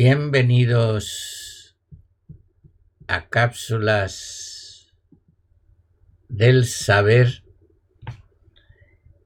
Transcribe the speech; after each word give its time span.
Bienvenidos 0.00 1.76
a 3.08 3.28
cápsulas 3.28 4.94
del 6.28 6.66
saber. 6.66 7.42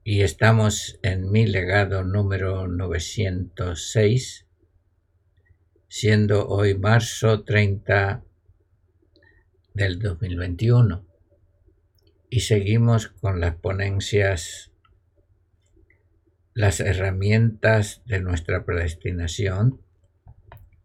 Y 0.03 0.21
estamos 0.21 0.97
en 1.03 1.31
mi 1.31 1.45
legado 1.45 2.03
número 2.03 2.67
906, 2.67 4.47
siendo 5.89 6.47
hoy 6.47 6.75
marzo 6.75 7.43
30 7.43 8.23
del 9.75 9.99
2021 9.99 11.05
y 12.31 12.39
seguimos 12.39 13.09
con 13.09 13.39
las 13.39 13.57
ponencias 13.57 14.71
las 16.55 16.79
herramientas 16.79 18.01
de 18.07 18.21
nuestra 18.21 18.65
predestinación 18.65 19.79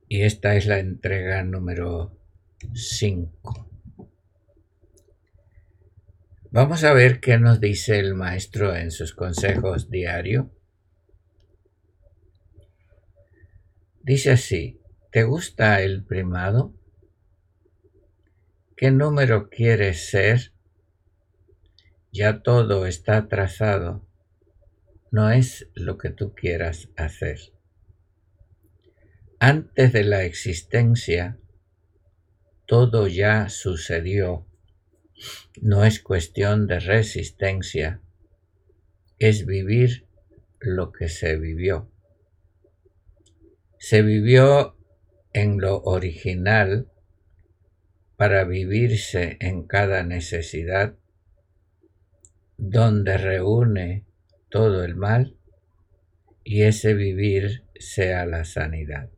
y 0.09 0.23
esta 0.23 0.57
es 0.57 0.67
la 0.67 0.79
entrega 0.79 1.43
número 1.45 2.19
5. 2.73 3.69
Vamos 6.51 6.83
a 6.85 6.95
ver 6.95 7.21
qué 7.21 7.39
nos 7.39 7.61
dice 7.61 7.99
el 7.99 8.15
maestro 8.15 8.75
en 8.75 8.91
sus 8.91 9.15
consejos 9.15 9.91
diarios. 9.91 10.47
Dice 14.03 14.31
así, 14.31 14.81
¿te 15.13 15.25
gusta 15.25 15.83
el 15.83 16.03
primado? 16.05 16.75
¿Qué 18.77 18.91
número 18.91 19.51
quieres 19.51 20.09
ser? 20.09 20.53
Ya 22.11 22.43
todo 22.43 22.87
está 22.87 23.29
trazado. 23.29 24.07
No 25.11 25.31
es 25.31 25.69
lo 25.75 25.99
que 25.99 26.09
tú 26.09 26.35
quieras 26.35 26.89
hacer. 26.97 27.58
Antes 29.41 29.93
de 29.93 30.03
la 30.03 30.25
existencia, 30.25 31.39
todo 32.67 33.07
ya 33.07 33.49
sucedió. 33.49 34.49
No 35.63 35.85
es 35.85 36.01
cuestión 36.01 36.67
de 36.67 36.81
resistencia, 36.81 38.03
es 39.21 39.47
vivir 39.47 40.09
lo 40.59 40.91
que 40.91 41.09
se 41.09 41.37
vivió. 41.37 41.89
Se 43.79 44.03
vivió 44.03 44.77
en 45.33 45.61
lo 45.61 45.83
original 45.83 46.91
para 48.17 48.43
vivirse 48.43 49.37
en 49.39 49.69
cada 49.69 50.03
necesidad, 50.03 50.97
donde 52.57 53.19
reúne 53.19 54.05
todo 54.49 54.83
el 54.83 54.97
mal 54.97 55.37
y 56.43 56.63
ese 56.63 56.95
vivir 56.95 57.63
sea 57.79 58.27
la 58.27 58.45
sanidad 58.45 59.11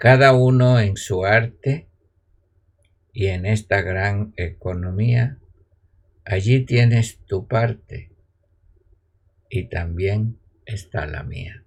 cada 0.00 0.32
uno 0.32 0.80
en 0.80 0.96
su 0.96 1.26
arte 1.26 1.86
y 3.12 3.26
en 3.26 3.44
esta 3.44 3.82
gran 3.82 4.32
economía, 4.38 5.38
allí 6.24 6.64
tienes 6.64 7.18
tu 7.26 7.46
parte 7.46 8.10
y 9.50 9.68
también 9.68 10.38
está 10.64 11.06
la 11.06 11.22
mía. 11.22 11.64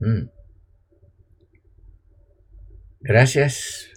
Mm. 0.00 0.28
Gracias 2.98 3.90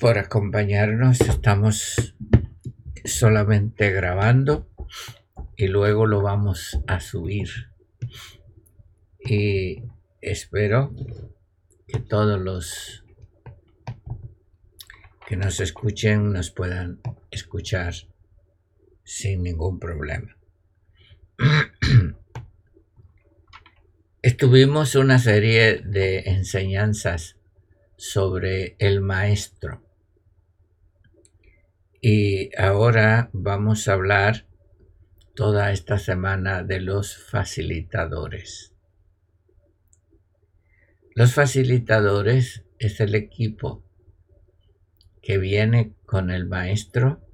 por 0.00 0.18
acompañarnos. 0.18 1.20
Estamos 1.20 2.16
solamente 3.04 3.92
grabando 3.92 4.68
y 5.56 5.68
luego 5.68 6.04
lo 6.04 6.20
vamos 6.20 6.80
a 6.88 6.98
subir. 6.98 7.48
Y 9.20 9.84
espero 10.20 10.92
que 11.88 12.00
todos 12.00 12.38
los 12.38 13.04
que 15.26 15.36
nos 15.36 15.60
escuchen 15.60 16.32
nos 16.32 16.50
puedan 16.50 17.00
escuchar 17.30 17.94
sin 19.04 19.42
ningún 19.42 19.78
problema. 19.78 20.36
Estuvimos 24.22 24.94
una 24.94 25.18
serie 25.18 25.78
de 25.78 26.20
enseñanzas 26.20 27.36
sobre 27.96 28.76
el 28.78 29.00
maestro 29.00 29.82
y 32.00 32.50
ahora 32.56 33.30
vamos 33.32 33.88
a 33.88 33.94
hablar 33.94 34.46
toda 35.34 35.72
esta 35.72 35.98
semana 35.98 36.62
de 36.62 36.80
los 36.80 37.16
facilitadores. 37.16 38.74
Los 41.18 41.34
facilitadores 41.34 42.62
es 42.78 43.00
el 43.00 43.16
equipo 43.16 43.82
que 45.20 45.36
viene 45.36 45.96
con 46.06 46.30
el 46.30 46.46
maestro 46.46 47.26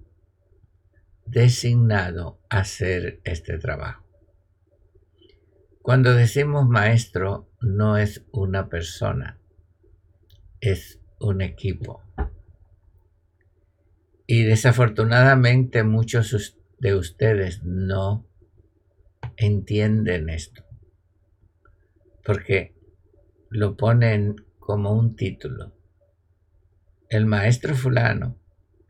designado 1.27 2.41
a 2.49 2.61
hacer 2.61 3.21
este 3.25 3.59
trabajo. 3.59 4.03
Cuando 5.83 6.15
decimos 6.15 6.67
maestro 6.67 7.50
no 7.61 7.99
es 7.99 8.25
una 8.33 8.71
persona, 8.71 9.39
es 10.62 10.99
un 11.21 11.43
equipo. 11.43 12.03
Y 14.27 14.44
desafortunadamente 14.44 15.84
muchos 15.84 16.56
de 16.78 16.94
ustedes 16.94 17.62
no 17.65 18.27
entienden 19.37 20.31
esto. 20.31 20.65
Porque 22.25 22.74
lo 23.55 23.77
ponen 23.77 24.35
como 24.59 24.91
un 24.91 25.15
título. 25.15 25.73
El 27.09 27.25
maestro 27.25 27.77
fulano, 27.77 28.37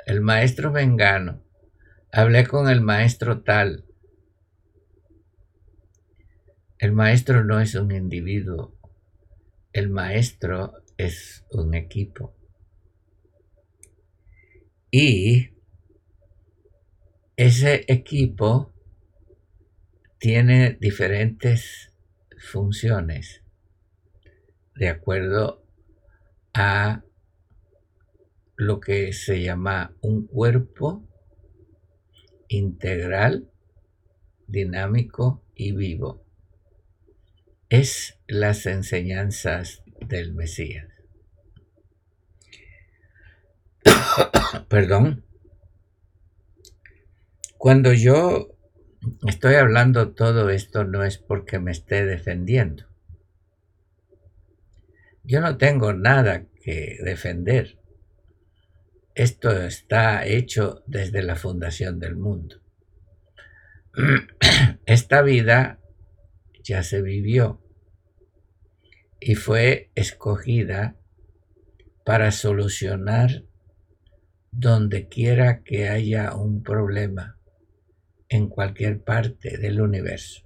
el 0.06 0.22
maestro 0.22 0.72
vengano, 0.72 1.42
hablé 2.10 2.46
con 2.46 2.70
el 2.70 2.80
maestro 2.80 3.42
tal. 3.42 3.84
El 6.78 6.92
maestro 6.92 7.44
no 7.44 7.60
es 7.60 7.74
un 7.74 7.92
individuo, 7.92 8.74
el 9.74 9.90
maestro 9.90 10.72
es 10.96 11.44
un 11.50 11.74
equipo. 11.74 12.34
Y 14.90 15.50
ese 17.36 17.84
equipo 17.86 18.72
tiene 20.18 20.78
diferentes 20.80 21.92
funciones 22.38 23.43
de 24.76 24.88
acuerdo 24.88 25.64
a 26.52 27.02
lo 28.56 28.80
que 28.80 29.12
se 29.12 29.42
llama 29.42 29.96
un 30.00 30.26
cuerpo 30.26 31.08
integral, 32.48 33.50
dinámico 34.46 35.44
y 35.54 35.72
vivo. 35.72 36.24
Es 37.68 38.20
las 38.26 38.66
enseñanzas 38.66 39.82
del 40.00 40.34
Mesías. 40.34 40.88
Perdón. 44.68 45.24
Cuando 47.58 47.92
yo 47.92 48.54
estoy 49.26 49.54
hablando 49.54 50.12
todo 50.12 50.50
esto 50.50 50.84
no 50.84 51.02
es 51.02 51.18
porque 51.18 51.58
me 51.58 51.72
esté 51.72 52.04
defendiendo. 52.04 52.93
Yo 55.24 55.40
no 55.40 55.56
tengo 55.56 55.94
nada 55.94 56.44
que 56.62 56.98
defender. 57.02 57.78
Esto 59.14 59.52
está 59.62 60.26
hecho 60.26 60.82
desde 60.86 61.22
la 61.22 61.34
fundación 61.36 61.98
del 61.98 62.16
mundo. 62.16 62.60
Esta 64.86 65.22
vida 65.22 65.80
ya 66.62 66.82
se 66.82 67.00
vivió 67.00 67.62
y 69.18 69.36
fue 69.36 69.90
escogida 69.94 70.96
para 72.04 72.30
solucionar 72.30 73.44
donde 74.50 75.08
quiera 75.08 75.62
que 75.62 75.88
haya 75.88 76.34
un 76.34 76.62
problema 76.62 77.38
en 78.28 78.48
cualquier 78.48 79.02
parte 79.02 79.56
del 79.56 79.80
universo. 79.80 80.43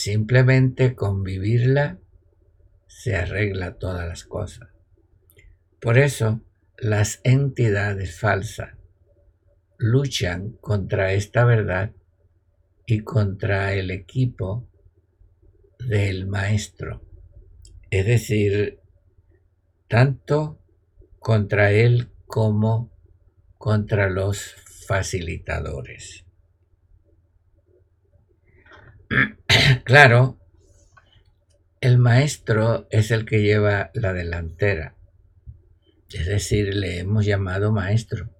Simplemente 0.00 0.94
con 0.94 1.24
vivirla 1.24 1.98
se 2.86 3.16
arregla 3.16 3.78
todas 3.78 4.06
las 4.06 4.22
cosas. 4.22 4.68
Por 5.80 5.98
eso 5.98 6.40
las 6.76 7.20
entidades 7.24 8.16
falsas 8.16 8.76
luchan 9.76 10.52
contra 10.60 11.14
esta 11.14 11.44
verdad 11.44 11.90
y 12.86 13.00
contra 13.00 13.74
el 13.74 13.90
equipo 13.90 14.68
del 15.80 16.28
maestro. 16.28 17.02
Es 17.90 18.06
decir, 18.06 18.78
tanto 19.88 20.60
contra 21.18 21.72
él 21.72 22.12
como 22.24 22.92
contra 23.56 24.08
los 24.08 24.54
facilitadores. 24.86 26.27
claro, 29.84 30.38
el 31.80 31.98
maestro 31.98 32.86
es 32.90 33.10
el 33.10 33.24
que 33.24 33.42
lleva 33.42 33.90
la 33.94 34.12
delantera. 34.12 34.94
Es 36.12 36.26
decir, 36.26 36.74
le 36.74 36.98
hemos 36.98 37.24
llamado 37.24 37.72
maestro. 37.72 38.30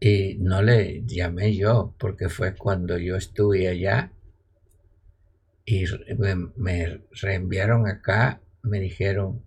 Y 0.00 0.36
no 0.38 0.62
le 0.62 1.02
llamé 1.04 1.54
yo, 1.54 1.94
porque 1.98 2.28
fue 2.28 2.56
cuando 2.56 2.98
yo 2.98 3.16
estuve 3.16 3.68
allá 3.68 4.12
y 5.64 5.84
me 6.56 7.02
reenviaron 7.12 7.86
acá, 7.86 8.40
me 8.62 8.80
dijeron, 8.80 9.44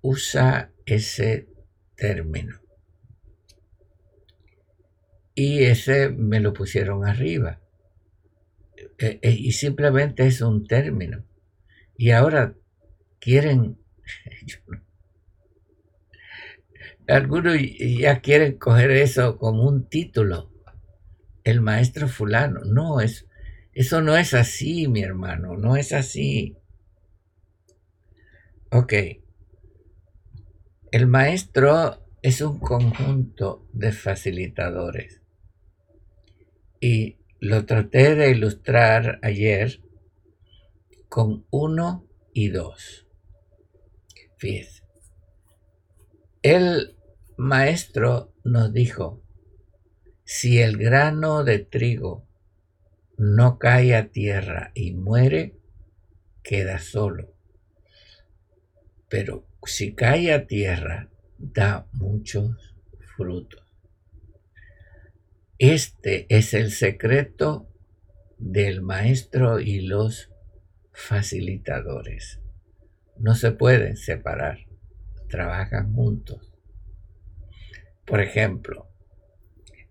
usa 0.00 0.70
ese 0.86 1.48
término. 1.96 2.60
Y 5.34 5.64
ese 5.64 6.10
me 6.10 6.38
lo 6.38 6.52
pusieron 6.52 7.04
arriba. 7.04 7.60
E, 8.98 9.18
e, 9.22 9.30
y 9.30 9.52
simplemente 9.52 10.26
es 10.26 10.40
un 10.40 10.66
término. 10.66 11.24
Y 11.96 12.10
ahora 12.10 12.54
quieren, 13.20 13.78
algunos 17.08 17.56
ya 17.78 18.20
quieren 18.20 18.58
coger 18.58 18.90
eso 18.90 19.38
como 19.38 19.68
un 19.68 19.88
título. 19.88 20.50
El 21.42 21.60
maestro 21.60 22.08
fulano. 22.08 22.60
No, 22.64 23.00
es, 23.00 23.26
eso 23.72 24.00
no 24.00 24.16
es 24.16 24.34
así, 24.34 24.88
mi 24.88 25.02
hermano, 25.02 25.56
no 25.56 25.76
es 25.76 25.92
así. 25.92 26.56
Ok. 28.70 28.92
El 30.90 31.06
maestro 31.06 32.04
es 32.22 32.40
un 32.40 32.58
conjunto 32.58 33.68
de 33.72 33.92
facilitadores. 33.92 35.20
Y 36.80 37.18
lo 37.44 37.66
traté 37.66 38.14
de 38.14 38.30
ilustrar 38.30 39.18
ayer 39.20 39.82
con 41.10 41.44
uno 41.50 42.08
y 42.32 42.48
dos. 42.48 43.06
Fíjese. 44.38 44.82
El 46.40 46.96
maestro 47.36 48.32
nos 48.44 48.72
dijo, 48.72 49.22
si 50.24 50.60
el 50.62 50.78
grano 50.78 51.44
de 51.44 51.58
trigo 51.58 52.26
no 53.18 53.58
cae 53.58 53.94
a 53.94 54.10
tierra 54.10 54.72
y 54.74 54.92
muere, 54.92 55.58
queda 56.42 56.78
solo. 56.78 57.34
Pero 59.10 59.46
si 59.66 59.94
cae 59.94 60.32
a 60.32 60.46
tierra, 60.46 61.10
da 61.36 61.86
muchos 61.92 62.74
frutos. 63.16 63.63
Este 65.58 66.26
es 66.34 66.52
el 66.52 66.72
secreto 66.72 67.68
del 68.38 68.82
maestro 68.82 69.60
y 69.60 69.82
los 69.82 70.32
facilitadores. 70.92 72.40
No 73.18 73.36
se 73.36 73.52
pueden 73.52 73.96
separar, 73.96 74.66
trabajan 75.28 75.94
juntos. 75.94 76.52
Por 78.04 78.20
ejemplo, 78.20 78.88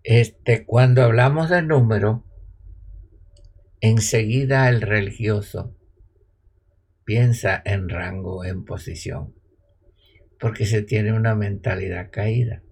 este, 0.03 0.65
cuando 0.65 1.01
hablamos 1.01 1.49
de 1.49 1.61
número, 1.61 2.25
enseguida 3.79 4.67
el 4.67 4.81
religioso 4.81 5.77
piensa 7.05 7.61
en 7.63 7.87
rango, 7.87 8.43
en 8.43 8.65
posición, 8.65 9.33
porque 10.41 10.65
se 10.65 10.81
tiene 10.81 11.13
una 11.13 11.35
mentalidad 11.35 12.09
caída. 12.11 12.63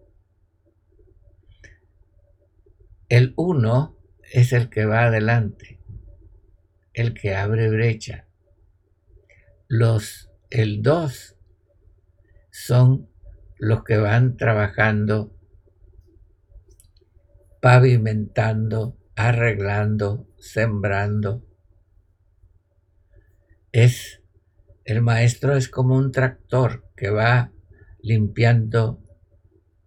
El 3.12 3.34
uno 3.36 3.98
es 4.31 4.54
el 4.54 4.69
que 4.69 4.86
va 4.86 5.04
adelante, 5.04 5.81
el 6.94 7.13
que 7.13 7.36
abre 7.36 7.69
brecha. 7.69 8.25
Los, 9.68 10.31
el 10.50 10.81
dos 10.81 11.36
son 12.52 13.10
los 13.58 13.84
que 13.84 13.98
van 13.98 14.38
trabajando, 14.38 15.36
pavimentando, 17.62 18.98
arreglando, 19.18 20.30
sembrando. 20.38 21.46
Es 23.74 24.22
el 24.86 25.02
maestro 25.02 25.58
es 25.58 25.68
como 25.68 25.98
un 25.98 26.13
tractor 26.13 26.90
que 26.96 27.10
va 27.10 27.52
limpiando, 28.02 29.04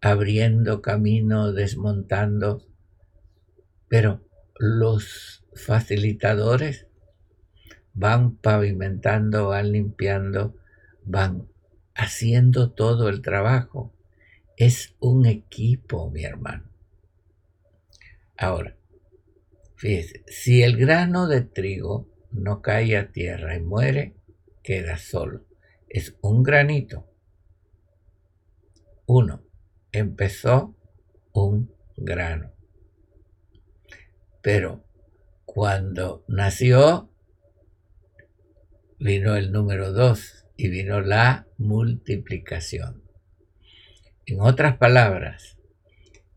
abriendo 0.03 0.83
camino, 0.83 1.53
desmontando 1.53 2.74
pero 3.89 4.25
los 4.59 5.45
facilitadores 5.55 6.87
van 7.93 8.37
pavimentando, 8.37 9.49
van 9.49 9.73
limpiando, 9.73 10.57
van 11.05 11.49
haciendo 11.95 12.73
todo 12.73 13.09
el 13.09 13.23
trabajo. 13.23 13.93
Es 14.57 14.95
un 15.01 15.27
equipo, 15.27 16.11
mi 16.11 16.25
hermano. 16.25 16.65
Ahora, 18.37 18.77
fíjese, 19.77 20.25
si 20.27 20.63
el 20.63 20.77
grano 20.77 21.29
de 21.29 21.43
trigo 21.43 22.09
no 22.33 22.63
cae 22.63 22.97
a 22.97 23.13
tierra 23.13 23.57
y 23.57 23.61
muere, 23.61 24.15
queda 24.63 24.99
solo. 24.99 25.45
Es 25.89 26.17
un 26.21 26.43
granito. 26.43 27.09
Uno, 29.07 29.43
empezó 29.93 30.75
un 31.33 31.73
grano. 31.97 32.54
Pero 34.45 34.85
cuando 35.47 36.23
nació, 36.29 37.09
vino 38.99 39.37
el 39.37 39.53
número 39.53 39.91
dos 39.91 40.45
y 40.55 40.69
vino 40.69 41.01
la 41.01 41.47
multiplicación. 41.57 43.03
En 44.27 44.43
otras 44.43 44.77
palabras, 44.77 45.57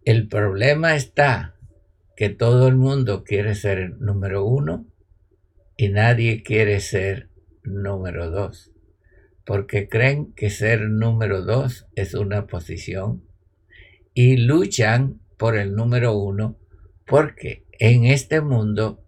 el 0.06 0.30
problema 0.30 0.96
está 0.96 1.58
que 2.16 2.30
todo 2.30 2.70
el 2.70 2.78
mundo 2.78 3.26
quiere 3.26 3.56
ser 3.56 3.98
número 4.00 4.46
uno 4.46 4.86
y 5.76 5.90
nadie 5.90 6.44
quiere 6.44 6.80
ser 6.80 7.28
número 7.62 8.32
dos, 8.32 8.72
porque 9.46 9.90
creen 9.90 10.32
que 10.32 10.50
ser 10.50 10.90
número 10.90 11.42
dos 11.42 11.90
es 11.96 12.14
una 12.14 12.48
posición 12.48 13.26
y 14.14 14.38
luchan 14.38 15.20
por 15.38 15.58
el 15.58 15.76
número 15.76 16.18
uno 16.18 16.58
porque 17.06 17.67
en 17.80 18.06
este 18.06 18.42
mundo 18.42 19.04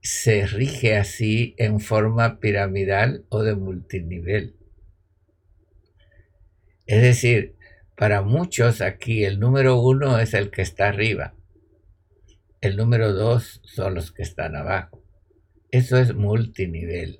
se 0.00 0.46
rige 0.46 0.96
así 0.96 1.54
en 1.58 1.80
forma 1.80 2.40
piramidal 2.40 3.24
o 3.28 3.42
de 3.42 3.54
multinivel. 3.54 4.56
Es 6.86 7.02
decir, 7.02 7.56
para 7.96 8.22
muchos 8.22 8.80
aquí 8.80 9.24
el 9.24 9.38
número 9.38 9.80
uno 9.80 10.18
es 10.18 10.34
el 10.34 10.50
que 10.50 10.62
está 10.62 10.88
arriba, 10.88 11.34
el 12.62 12.76
número 12.76 13.12
dos 13.12 13.60
son 13.64 13.96
los 13.96 14.12
que 14.12 14.22
están 14.22 14.54
abajo. 14.54 15.02
Eso 15.72 15.98
es 15.98 16.14
multinivel. 16.14 17.18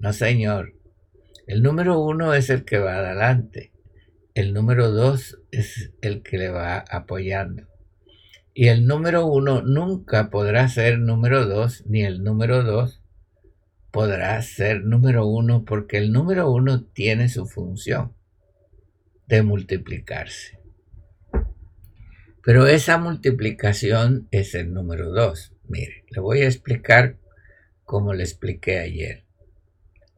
No, 0.00 0.12
señor. 0.12 0.74
El 1.46 1.62
número 1.62 2.00
uno 2.00 2.34
es 2.34 2.50
el 2.50 2.64
que 2.64 2.78
va 2.78 2.96
adelante. 2.96 3.70
El 4.34 4.52
número 4.52 4.90
dos 4.90 5.38
es 5.52 5.92
el 6.00 6.24
que 6.24 6.38
le 6.38 6.48
va 6.48 6.78
apoyando. 6.78 7.68
Y 8.54 8.68
el 8.68 8.86
número 8.86 9.26
uno 9.26 9.62
nunca 9.62 10.30
podrá 10.30 10.68
ser 10.68 10.98
número 10.98 11.46
dos, 11.46 11.84
ni 11.86 12.02
el 12.02 12.22
número 12.22 12.62
dos 12.62 13.02
podrá 13.92 14.40
ser 14.40 14.82
número 14.84 15.26
uno, 15.26 15.64
porque 15.64 15.98
el 15.98 16.12
número 16.12 16.50
uno 16.50 16.82
tiene 16.82 17.28
su 17.28 17.46
función 17.46 18.14
de 19.26 19.42
multiplicarse. 19.42 20.58
Pero 22.42 22.66
esa 22.66 22.98
multiplicación 22.98 24.28
es 24.30 24.54
el 24.54 24.72
número 24.72 25.10
dos. 25.10 25.54
Mire, 25.68 26.04
le 26.08 26.20
voy 26.20 26.40
a 26.40 26.46
explicar 26.46 27.18
como 27.84 28.14
le 28.14 28.24
expliqué 28.24 28.80
ayer. 28.80 29.24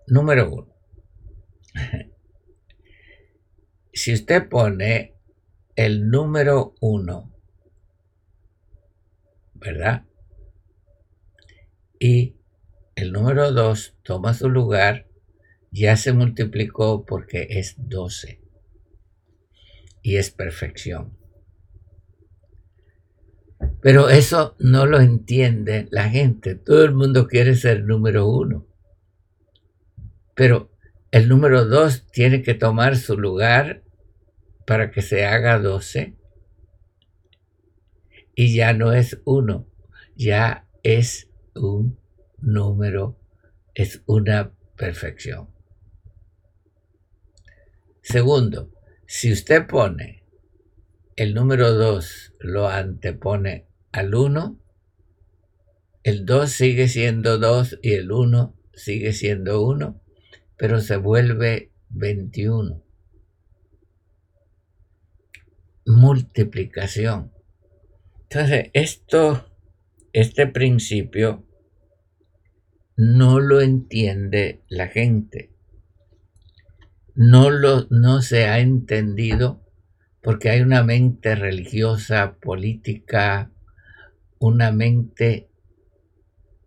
Número 0.07 0.51
uno. 0.51 0.75
si 3.93 4.15
usted 4.15 4.49
pone 4.49 5.15
el 5.75 6.09
número 6.09 6.75
uno, 6.81 7.34
¿verdad? 9.65 10.05
Y 11.99 12.37
el 12.97 13.13
número 13.13 13.51
dos 13.53 13.97
toma 14.03 14.35
su 14.35 14.51
lugar, 14.51 15.09
ya 15.71 15.97
se 15.97 16.13
multiplicó 16.13 17.05
porque 17.07 17.47
es 17.51 17.75
12 17.79 18.41
y 20.03 20.17
es 20.17 20.31
perfección. 20.31 21.17
Pero 23.81 24.11
eso 24.11 24.55
no 24.59 24.85
lo 24.87 25.01
entiende 25.01 25.89
la 25.91 26.11
gente. 26.11 26.55
Todo 26.55 26.85
el 26.85 26.95
mundo 26.95 27.27
quiere 27.27 27.55
ser 27.55 27.85
número 27.85 28.29
uno. 28.29 28.67
Pero 30.35 30.71
el 31.11 31.29
número 31.29 31.65
dos 31.65 32.07
tiene 32.11 32.43
que 32.43 32.55
tomar 32.55 32.97
su 32.97 33.17
lugar 33.17 33.83
para 34.67 34.91
que 34.91 35.01
se 35.01 35.25
haga 35.25 35.59
12. 35.59 36.17
Y 38.35 38.55
ya 38.55 38.73
no 38.73 38.93
es 38.93 39.21
uno, 39.25 39.67
ya 40.17 40.67
es 40.83 41.29
un 41.55 41.99
número, 42.39 43.19
es 43.75 44.03
una 44.07 44.53
perfección. 44.77 45.49
Segundo, 48.03 48.71
si 49.07 49.33
usted 49.33 49.67
pone 49.67 50.25
el 51.17 51.35
número 51.35 51.73
2, 51.73 52.33
lo 52.41 52.69
antepone 52.69 53.67
al 53.93 54.15
1, 54.15 54.61
el 56.03 56.27
2 56.27 56.51
sigue 56.51 56.89
siendo 56.89 57.39
2 57.39 57.79
y 57.83 57.93
el 57.93 58.13
1 58.13 58.55
sigue 58.75 59.13
siendo 59.13 59.63
1, 59.63 60.01
pero 60.57 60.81
se 60.81 60.97
vuelve 60.97 61.71
21. 61.91 62.83
Multiplicación. 65.87 67.34
Entonces, 68.29 68.71
esto, 68.73 69.49
este 70.13 70.47
principio 70.47 71.45
no 72.97 73.41
lo 73.41 73.61
entiende 73.61 74.63
la 74.69 74.89
gente. 74.89 75.51
No, 77.15 77.51
lo, 77.51 77.87
no 77.91 78.23
se 78.23 78.47
ha 78.47 78.59
entendido 78.59 79.63
porque 80.21 80.49
hay 80.51 80.63
una 80.63 80.83
mente 80.83 81.35
religiosa, 81.35 82.37
política, 82.41 83.51
una 84.39 84.73
mente 84.73 85.51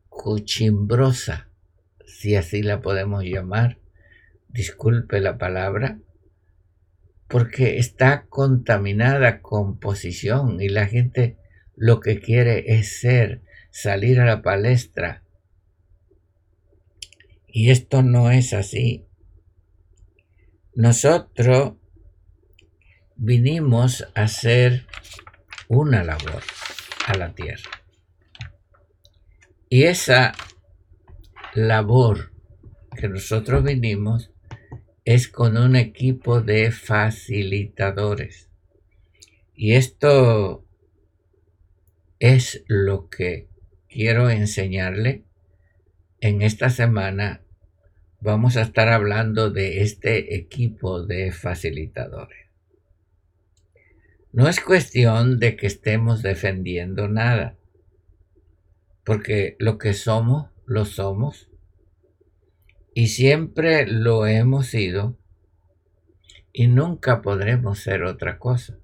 cochimbrosa, 0.10 1.50
si 2.06 2.36
así 2.36 2.62
la 2.62 2.82
podemos 2.82 3.24
llamar, 3.24 3.80
disculpe 4.48 5.22
la 5.22 5.38
palabra, 5.38 6.00
porque 7.28 7.78
está 7.78 8.26
contaminada 8.28 9.42
con 9.42 9.80
posición 9.80 10.62
y 10.62 10.70
la 10.70 10.86
gente 10.86 11.38
lo 11.78 12.00
que 12.00 12.20
quiere 12.20 12.74
es 12.80 13.00
ser, 13.00 13.44
salir 13.70 14.20
a 14.20 14.26
la 14.26 14.42
palestra. 14.42 15.24
Y 17.48 17.70
esto 17.70 18.02
no 18.02 18.32
es 18.32 18.54
así. 18.54 19.06
Nosotros 20.74 21.76
vinimos 23.16 24.08
a 24.16 24.24
hacer 24.24 24.88
una 25.68 26.04
labor 26.04 26.42
a 27.06 27.16
la 27.16 27.34
tierra. 27.34 27.70
Y 29.70 29.84
esa 29.84 30.34
labor 31.54 32.32
que 32.96 33.08
nosotros 33.08 33.64
vinimos 33.64 34.32
es 35.06 35.28
con 35.28 35.58
un 35.58 35.76
equipo 35.76 36.42
de 36.42 36.72
facilitadores. 36.72 38.50
Y 39.54 39.74
esto 39.74 40.67
es 42.20 42.64
lo 42.68 43.10
que 43.10 43.48
quiero 43.88 44.30
enseñarle. 44.30 45.24
En 46.20 46.42
esta 46.42 46.70
semana 46.70 47.42
vamos 48.20 48.58
a 48.58 48.62
estar 48.62 48.90
hablando 48.90 49.52
de 49.52 49.82
este 49.82 50.36
equipo 50.36 51.04
de 51.04 51.32
facilitadores. 51.32 52.48
No 54.34 54.48
es 54.48 54.60
cuestión 54.60 55.40
de 55.40 55.56
que 55.56 55.68
estemos 55.68 56.22
defendiendo 56.22 57.08
nada, 57.08 57.56
porque 59.04 59.56
lo 59.60 59.78
que 59.78 59.94
somos, 59.94 60.50
lo 60.66 60.86
somos, 60.86 61.50
y 62.94 63.08
siempre 63.08 63.88
lo 63.88 64.28
hemos 64.28 64.68
sido, 64.68 65.18
y 66.52 66.68
nunca 66.68 67.22
podremos 67.22 67.80
ser 67.80 68.04
otra 68.04 68.38
cosa, 68.38 68.78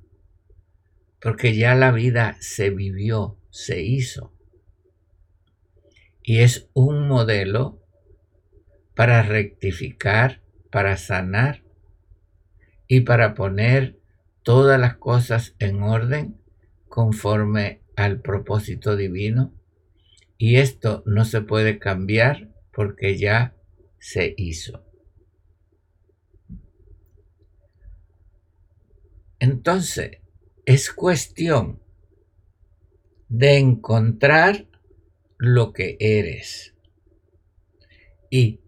porque 1.23 1.55
ya 1.55 1.73
la 1.73 1.93
vida 1.93 2.35
se 2.41 2.69
vivió, 2.69 3.37
se 3.49 3.81
hizo, 3.81 4.33
y 6.21 6.39
es 6.39 6.69
un 6.73 7.07
modelo 7.07 7.81
para 8.93 9.23
rectificar, 9.23 10.41
para 10.69 10.97
sanar 10.97 11.63
y 12.89 13.01
para 13.01 13.35
poner 13.35 13.97
todas 14.43 14.77
las 14.77 14.97
cosas 14.97 15.55
en 15.59 15.81
orden 15.81 16.41
conforme 16.89 17.79
al 17.95 18.19
propósito 18.19 18.97
divino 18.97 19.53
y 20.37 20.57
esto 20.57 21.03
no 21.05 21.23
se 21.23 21.39
puede 21.39 21.79
cambiar 21.79 22.49
porque 22.73 23.17
ya 23.17 23.55
se 23.97 24.33
hizo. 24.35 24.83
Entonces, 29.39 30.22
es 30.65 30.91
cuestión 30.91 31.81
de 33.27 33.57
encontrar 33.57 34.67
lo 35.37 35.73
que 35.73 35.97
eres. 35.99 36.73
Y 38.29 38.61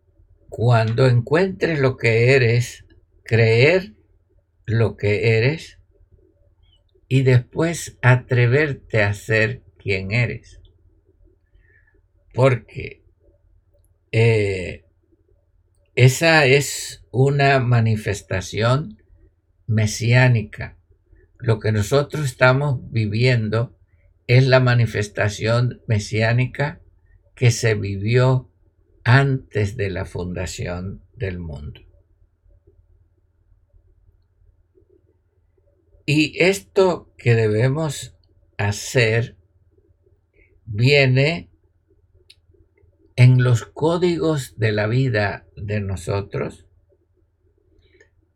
cuando 0.50 1.08
encuentres 1.08 1.80
lo 1.80 1.98
que 1.98 2.34
eres, 2.34 2.86
creer 3.24 3.94
lo 4.66 4.98
que 4.98 5.38
eres 5.38 5.80
y 7.08 7.24
después 7.24 7.98
atreverte 8.02 9.04
a 9.04 9.14
ser 9.14 9.64
quien 9.78 10.12
eres. 10.12 10.60
Porque 12.34 13.04
eh, 14.12 14.86
esa 15.96 16.46
es 16.46 17.06
una 17.12 17.60
manifestación 17.60 19.02
mesiánica. 19.68 20.78
Lo 21.40 21.60
que 21.60 21.72
nosotros 21.72 22.26
estamos 22.26 22.80
viviendo 22.92 23.78
es 24.28 24.48
la 24.48 24.60
manifestación 24.60 25.82
mesiánica 25.88 26.82
que 27.36 27.52
se 27.52 27.76
vivió 27.76 28.52
antes 29.04 29.78
de 29.78 29.90
la 29.90 30.06
fundación 30.06 31.04
del 31.14 31.40
mundo. 31.40 31.82
Y 36.06 36.42
esto 36.44 37.14
que 37.18 37.36
debemos 37.36 38.16
hacer 38.58 39.38
viene 40.66 41.50
en 43.16 43.44
los 43.44 43.66
códigos 43.66 44.58
de 44.58 44.72
la 44.72 44.88
vida 44.88 45.48
de 45.56 45.82
nosotros, 45.82 46.68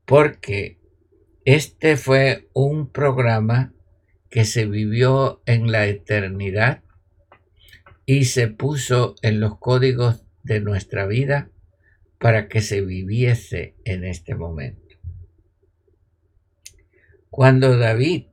porque 0.05 0.78
este 1.55 1.97
fue 1.97 2.47
un 2.53 2.91
programa 2.91 3.73
que 4.29 4.45
se 4.45 4.65
vivió 4.65 5.41
en 5.47 5.71
la 5.71 5.87
eternidad 5.87 6.83
y 8.05 8.25
se 8.25 8.49
puso 8.49 9.15
en 9.23 9.39
los 9.39 9.57
códigos 9.57 10.23
de 10.43 10.59
nuestra 10.59 11.07
vida 11.07 11.49
para 12.19 12.49
que 12.49 12.61
se 12.61 12.81
viviese 12.81 13.73
en 13.83 14.03
este 14.03 14.35
momento. 14.35 14.95
Cuando 17.31 17.79
David 17.79 18.27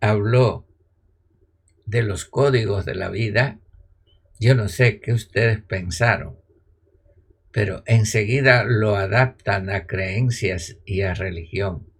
habló 0.00 0.66
de 1.84 2.02
los 2.02 2.24
códigos 2.24 2.86
de 2.86 2.94
la 2.94 3.10
vida, 3.10 3.60
yo 4.40 4.54
no 4.54 4.68
sé 4.68 5.00
qué 5.00 5.12
ustedes 5.12 5.60
pensaron, 5.60 6.38
pero 7.52 7.82
enseguida 7.84 8.64
lo 8.64 8.96
adaptan 8.96 9.68
a 9.68 9.86
creencias 9.86 10.78
y 10.86 11.02
a 11.02 11.12
religión. 11.12 11.94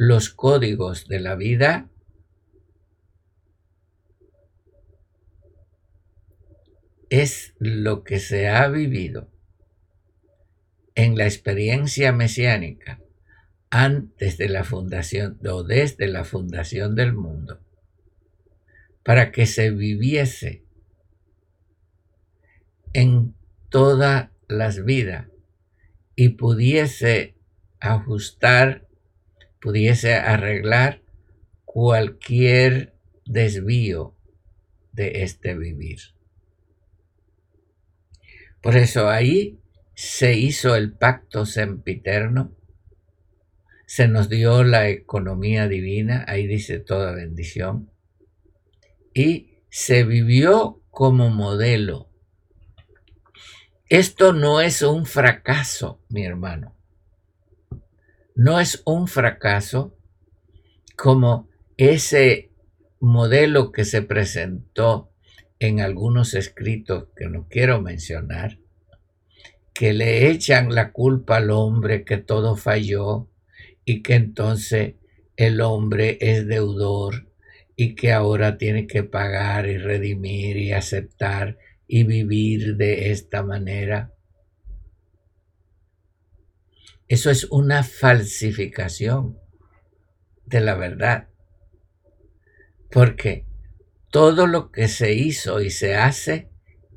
Los 0.00 0.30
códigos 0.30 1.08
de 1.08 1.18
la 1.18 1.34
vida 1.34 1.90
es 7.10 7.56
lo 7.58 8.04
que 8.04 8.20
se 8.20 8.48
ha 8.48 8.68
vivido 8.68 9.28
en 10.94 11.18
la 11.18 11.24
experiencia 11.24 12.12
mesiánica 12.12 13.00
antes 13.70 14.38
de 14.38 14.48
la 14.48 14.62
fundación 14.62 15.40
o 15.44 15.64
desde 15.64 16.06
la 16.06 16.22
fundación 16.22 16.94
del 16.94 17.12
mundo 17.12 17.58
para 19.02 19.32
que 19.32 19.46
se 19.46 19.72
viviese 19.72 20.62
en 22.92 23.34
todas 23.68 24.30
las 24.46 24.84
vidas 24.84 25.26
y 26.14 26.30
pudiese 26.30 27.34
ajustar, 27.80 28.87
pudiese 29.60 30.14
arreglar 30.14 31.02
cualquier 31.64 32.94
desvío 33.24 34.14
de 34.92 35.22
este 35.22 35.54
vivir. 35.56 35.98
Por 38.60 38.76
eso 38.76 39.08
ahí 39.08 39.60
se 39.94 40.34
hizo 40.34 40.74
el 40.74 40.92
pacto 40.92 41.46
sempiterno, 41.46 42.56
se 43.86 44.08
nos 44.08 44.28
dio 44.28 44.64
la 44.64 44.88
economía 44.88 45.68
divina, 45.68 46.24
ahí 46.28 46.46
dice 46.46 46.78
toda 46.78 47.12
bendición, 47.12 47.90
y 49.14 49.58
se 49.70 50.04
vivió 50.04 50.82
como 50.90 51.30
modelo. 51.30 52.08
Esto 53.88 54.32
no 54.32 54.60
es 54.60 54.82
un 54.82 55.06
fracaso, 55.06 56.02
mi 56.08 56.24
hermano. 56.24 56.77
No 58.38 58.60
es 58.60 58.82
un 58.86 59.08
fracaso 59.08 59.98
como 60.94 61.48
ese 61.76 62.52
modelo 63.00 63.72
que 63.72 63.84
se 63.84 64.00
presentó 64.00 65.10
en 65.58 65.80
algunos 65.80 66.34
escritos 66.34 67.08
que 67.16 67.28
no 67.28 67.48
quiero 67.48 67.82
mencionar, 67.82 68.60
que 69.74 69.92
le 69.92 70.30
echan 70.30 70.72
la 70.72 70.92
culpa 70.92 71.38
al 71.38 71.50
hombre 71.50 72.04
que 72.04 72.18
todo 72.18 72.54
falló 72.54 73.28
y 73.84 74.04
que 74.04 74.14
entonces 74.14 74.94
el 75.36 75.60
hombre 75.60 76.16
es 76.20 76.46
deudor 76.46 77.26
y 77.74 77.96
que 77.96 78.12
ahora 78.12 78.56
tiene 78.56 78.86
que 78.86 79.02
pagar 79.02 79.66
y 79.68 79.78
redimir 79.78 80.58
y 80.58 80.70
aceptar 80.70 81.58
y 81.88 82.04
vivir 82.04 82.76
de 82.76 83.10
esta 83.10 83.42
manera. 83.42 84.14
Eso 87.08 87.30
es 87.30 87.44
una 87.50 87.82
falsificación 87.82 89.38
de 90.44 90.60
la 90.60 90.74
verdad. 90.74 91.28
Porque 92.90 93.46
todo 94.10 94.46
lo 94.46 94.70
que 94.70 94.88
se 94.88 95.14
hizo 95.14 95.60
y 95.60 95.70
se 95.70 95.96
hace 95.96 96.50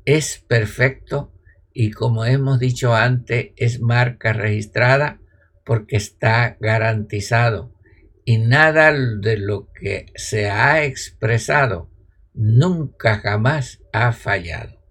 es 0.04 0.38
perfecto 0.46 1.32
y 1.74 1.90
como 1.90 2.24
hemos 2.24 2.58
dicho 2.58 2.94
antes, 2.94 3.52
es 3.56 3.80
marca 3.80 4.32
registrada 4.32 5.20
porque 5.64 5.96
está 5.96 6.56
garantizado 6.60 7.74
y 8.24 8.38
nada 8.38 8.92
de 8.92 9.38
lo 9.38 9.70
que 9.72 10.06
se 10.14 10.50
ha 10.50 10.84
expresado 10.84 11.90
nunca 12.34 13.18
jamás 13.18 13.80
ha 13.92 14.12
fallado. 14.12 14.81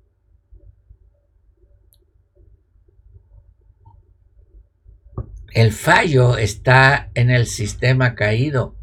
El 5.53 5.73
fallo 5.73 6.37
está 6.37 7.11
en 7.13 7.29
el 7.29 7.45
sistema 7.45 8.15
caído 8.15 8.77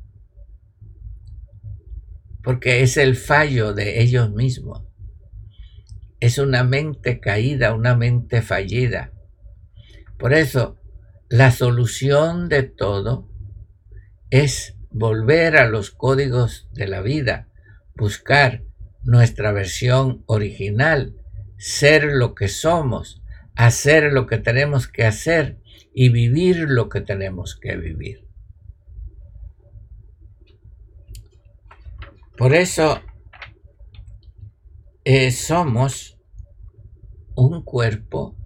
porque 2.42 2.82
es 2.82 2.96
el 2.96 3.16
fallo 3.16 3.72
de 3.72 4.02
ellos 4.02 4.30
mismos. 4.32 4.82
Es 6.20 6.38
una 6.38 6.64
mente 6.64 7.20
caída, 7.20 7.75
una 7.75 7.96
mente 7.96 8.42
fallida. 8.42 9.12
Por 10.18 10.34
eso, 10.34 10.78
la 11.28 11.52
solución 11.52 12.48
de 12.48 12.64
todo 12.64 13.30
es 14.30 14.76
volver 14.90 15.56
a 15.56 15.68
los 15.68 15.90
códigos 15.90 16.68
de 16.72 16.88
la 16.88 17.00
vida, 17.00 17.48
buscar 17.94 18.62
nuestra 19.04 19.52
versión 19.52 20.22
original, 20.26 21.14
ser 21.56 22.04
lo 22.04 22.34
que 22.34 22.48
somos, 22.48 23.22
hacer 23.56 24.12
lo 24.12 24.26
que 24.26 24.38
tenemos 24.38 24.87
que 24.87 25.04
hacer 25.04 25.59
y 25.94 26.11
vivir 26.11 26.66
lo 26.68 26.88
que 26.88 27.01
tenemos 27.01 27.57
que 27.57 27.77
vivir. 27.77 28.29
Por 32.37 32.55
eso 32.55 33.01
eh, 35.05 35.33
somos 35.33 36.18
un 37.35 37.62
cuerpo 37.62 38.37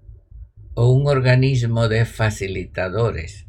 o 0.74 0.92
un 0.92 1.07
organismo 1.07 1.88
de 1.88 2.07
facilitadores 2.07 3.46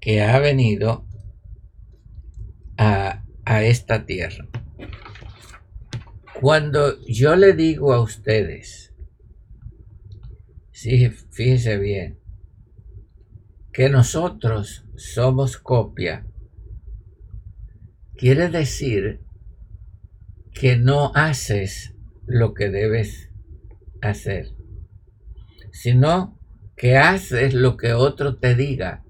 que 0.00 0.22
ha 0.22 0.38
venido 0.38 1.08
a, 2.76 3.24
a 3.44 3.62
esta 3.64 4.06
tierra. 4.06 4.46
Cuando 6.40 7.00
yo 7.06 7.34
le 7.34 7.52
digo 7.52 7.92
a 7.92 8.00
ustedes, 8.00 8.94
sí, 10.70 11.08
fíjese 11.08 11.78
bien, 11.78 12.21
que 13.72 13.88
nosotros 13.88 14.84
somos 14.96 15.56
copia, 15.56 16.26
quiere 18.16 18.48
decir 18.48 19.20
que 20.52 20.76
no 20.76 21.12
haces 21.14 21.94
lo 22.26 22.52
que 22.52 22.68
debes 22.68 23.30
hacer, 24.02 24.48
sino 25.72 26.38
que 26.76 26.98
haces 26.98 27.54
lo 27.54 27.76
que 27.76 27.94
otro 27.94 28.36
te 28.36 28.54
diga 28.54 29.04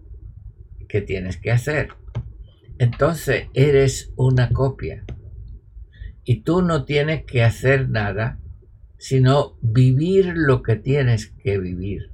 que 0.89 1.01
tienes 1.01 1.39
que 1.39 1.51
hacer. 1.51 1.89
Entonces 2.79 3.49
eres 3.55 4.13
una 4.17 4.51
copia 4.51 5.05
y 6.25 6.43
tú 6.43 6.63
no 6.63 6.85
tienes 6.85 7.25
que 7.25 7.43
hacer 7.43 7.89
nada, 7.89 8.39
sino 8.99 9.59
vivir 9.61 10.35
lo 10.37 10.63
que 10.63 10.77
tienes 10.77 11.33
que 11.43 11.59
vivir. 11.59 12.12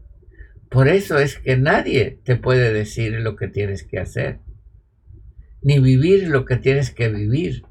Por 0.70 0.88
eso 0.88 1.18
es 1.18 1.38
que 1.38 1.57
nadie 1.57 2.20
te 2.24 2.37
puede 2.37 2.72
decir 2.72 3.12
lo 3.20 3.37
que 3.37 3.48
tienes 3.48 3.85
que 3.85 3.98
hacer, 3.98 4.40
ni 5.62 5.78
vivir 5.78 6.28
lo 6.28 6.44
que 6.44 6.57
tienes 6.57 6.90
que 6.90 7.09
vivir 7.09 7.62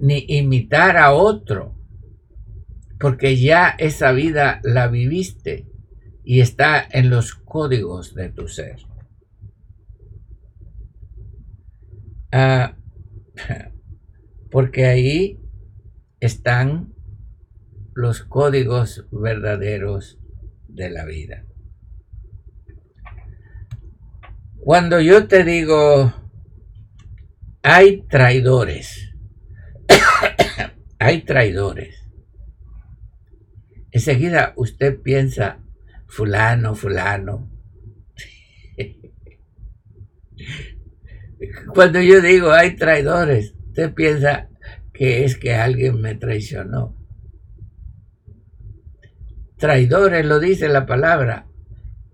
ni 0.00 0.24
imitar 0.28 0.96
a 0.96 1.12
otro, 1.12 1.76
porque 2.98 3.36
ya 3.36 3.68
esa 3.68 4.12
vida 4.12 4.60
la 4.64 4.88
viviste 4.88 5.68
y 6.24 6.40
está 6.40 6.86
en 6.90 7.10
los 7.10 7.34
códigos 7.34 8.14
de 8.14 8.30
tu 8.30 8.48
ser. 8.48 8.76
Ah, 12.32 12.76
porque 14.50 14.86
ahí 14.86 15.38
están 16.20 16.94
los 17.94 18.22
códigos 18.22 19.06
verdaderos 19.10 20.18
de 20.68 20.90
la 20.90 21.04
vida. 21.04 21.44
Cuando 24.62 25.00
yo 25.00 25.26
te 25.26 25.42
digo, 25.42 26.12
hay 27.62 28.02
traidores, 28.08 29.10
hay 30.98 31.22
traidores. 31.22 32.06
Enseguida 33.90 34.52
usted 34.56 35.00
piensa, 35.00 35.64
fulano, 36.06 36.74
fulano. 36.74 37.50
Cuando 41.74 42.02
yo 42.02 42.20
digo 42.20 42.52
hay 42.52 42.76
traidores, 42.76 43.54
usted 43.68 43.94
piensa 43.94 44.50
que 44.92 45.24
es 45.24 45.38
que 45.38 45.54
alguien 45.54 46.02
me 46.02 46.14
traicionó. 46.16 46.94
Traidores, 49.56 50.26
lo 50.26 50.38
dice 50.38 50.68
la 50.68 50.84
palabra, 50.84 51.46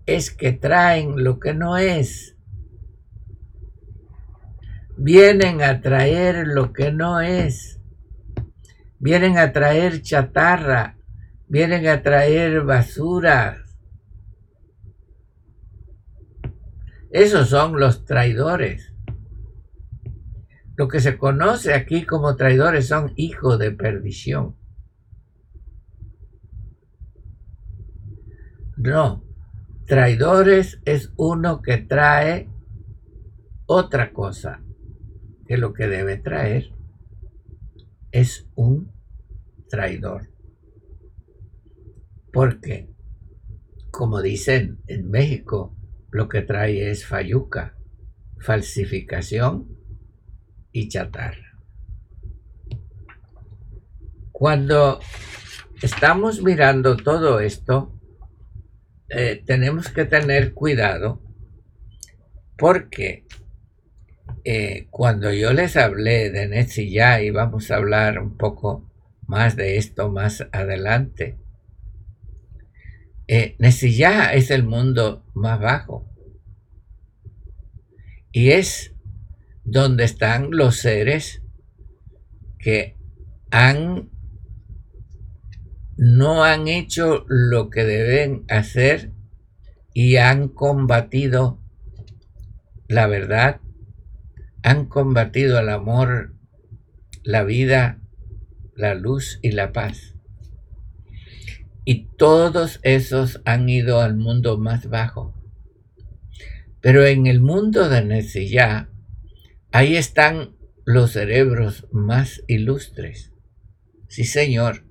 es 0.05 0.31
que 0.31 0.53
traen 0.53 1.25
lo 1.25 1.39
que 1.39 1.53
no 1.53 1.77
es. 1.77 2.36
Vienen 4.97 5.61
a 5.61 5.81
traer 5.81 6.47
lo 6.47 6.73
que 6.73 6.91
no 6.91 7.21
es 7.21 7.77
vienen 8.99 9.37
a 9.37 9.51
traer 9.51 10.01
chatarra, 10.01 10.97
vienen 11.47 11.87
a 11.87 12.01
traer 12.01 12.63
basura. 12.63 13.63
Esos 17.11 17.49
son 17.49 17.79
los 17.79 18.05
traidores. 18.05 18.93
Lo 20.75 20.87
que 20.87 20.99
se 20.99 21.17
conoce 21.17 21.73
aquí 21.73 22.05
como 22.05 22.35
traidores 22.35 22.87
son 22.87 23.13
hijos 23.15 23.57
de 23.57 23.71
perdición. 23.71 24.55
No, 28.75 29.23
traidores 29.87 30.79
es 30.85 31.11
uno 31.17 31.63
que 31.63 31.77
trae 31.77 32.47
otra 33.65 34.13
cosa 34.13 34.61
que 35.47 35.57
lo 35.57 35.73
que 35.73 35.87
debe 35.87 36.17
traer 36.17 36.71
es 38.11 38.47
un 38.55 38.91
traidor. 39.69 40.29
Porque, 42.31 42.89
como 43.91 44.21
dicen 44.21 44.79
en 44.87 45.09
México, 45.09 45.75
lo 46.11 46.27
que 46.29 46.41
trae 46.41 46.89
es 46.89 47.05
fayuca, 47.05 47.77
falsificación 48.39 49.67
y 50.71 50.89
chatarra. 50.89 51.59
Cuando 54.31 54.99
estamos 55.81 56.43
mirando 56.43 56.95
todo 56.97 57.39
esto, 57.39 57.99
eh, 59.09 59.41
tenemos 59.45 59.89
que 59.89 60.05
tener 60.05 60.53
cuidado 60.53 61.21
porque 62.57 63.25
eh, 64.49 64.87
cuando 64.91 65.33
yo 65.33 65.51
les 65.51 65.75
hablé 65.75 66.31
de 66.31 66.47
Netzilla, 66.47 67.21
y 67.21 67.31
vamos 67.31 67.69
a 67.69 67.75
hablar 67.75 68.17
un 68.17 68.37
poco 68.37 68.89
más 69.25 69.57
de 69.57 69.75
esto 69.75 70.09
más 70.09 70.47
adelante, 70.53 71.37
eh, 73.27 73.57
es 73.59 74.51
el 74.51 74.63
mundo 74.63 75.25
más 75.33 75.59
bajo. 75.59 76.09
Y 78.31 78.51
es 78.51 78.93
donde 79.65 80.05
están 80.05 80.51
los 80.51 80.77
seres 80.77 81.41
que 82.57 82.95
han 83.51 84.09
no 85.97 86.45
han 86.45 86.69
hecho 86.69 87.25
lo 87.27 87.69
que 87.69 87.83
deben 87.83 88.45
hacer 88.47 89.11
y 89.93 90.15
han 90.15 90.47
combatido 90.47 91.59
la 92.87 93.07
verdad, 93.07 93.59
han 94.67 94.85
combatido 94.87 95.57
el 95.59 95.69
amor, 95.69 96.35
la 97.23 97.45
vida, 97.45 98.01
la 98.75 98.95
luz 98.95 99.39
y 99.41 99.51
la 99.51 99.71
paz. 99.71 100.13
Y 101.85 102.09
todos 102.17 102.81
esos 102.83 103.39
han 103.45 103.69
ido 103.69 104.01
al 104.01 104.17
mundo 104.17 104.57
más 104.57 104.89
bajo. 104.89 105.33
Pero 106.81 107.05
en 107.05 107.27
el 107.27 107.39
mundo 107.39 107.87
de 107.87 108.03
Nesillá, 108.03 108.89
ahí 109.71 109.95
están 109.95 110.57
los 110.83 111.11
cerebros 111.11 111.87
más 111.93 112.43
ilustres. 112.49 113.31
Sí, 114.09 114.25
señor. 114.25 114.83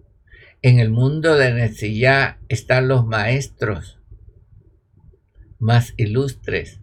En 0.62 0.80
el 0.80 0.88
mundo 0.88 1.36
de 1.36 1.52
Netzillá 1.52 2.40
están 2.48 2.88
los 2.88 3.04
maestros 3.04 4.00
más 5.58 5.92
ilustres. 5.98 6.80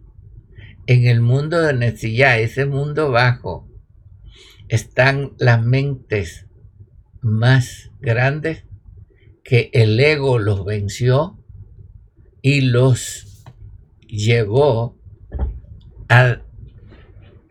En 0.86 1.06
el 1.06 1.22
mundo 1.22 1.62
de 1.62 1.72
Netzillá, 1.72 2.38
ese 2.38 2.66
mundo 2.66 3.10
bajo, 3.10 3.66
están 4.68 5.32
las 5.38 5.64
mentes 5.64 6.46
más 7.22 7.90
grandes 8.00 8.64
que 9.42 9.70
el 9.72 9.98
ego 9.98 10.38
los 10.38 10.64
venció 10.66 11.42
y 12.42 12.60
los 12.60 13.44
llevó 14.06 15.00
a, 16.10 16.42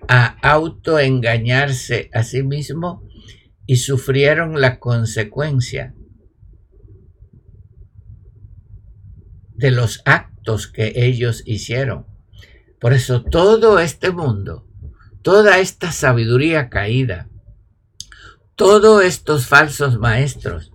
a 0.08 0.26
autoengañarse 0.41 2.12
a 2.13 2.22
sí 2.22 2.43
mismo 2.43 3.04
y 3.65 3.78
sufrieron 3.78 4.62
la 4.62 4.80
consecuencia 4.80 5.96
de 9.56 9.72
los 9.72 10.02
actos 10.06 10.67
que 10.67 10.93
ellos 10.96 11.41
hicieron. 11.48 12.12
Por 12.84 12.91
eso 12.91 13.24
todo 13.24 13.80
este 13.80 14.12
mundo, 14.12 14.67
toda 15.22 15.60
esta 15.60 15.93
sabiduría 15.93 16.69
caída, 16.69 17.30
todos 18.56 19.06
estos 19.06 19.48
falsos 19.48 19.98
maestros 19.98 20.74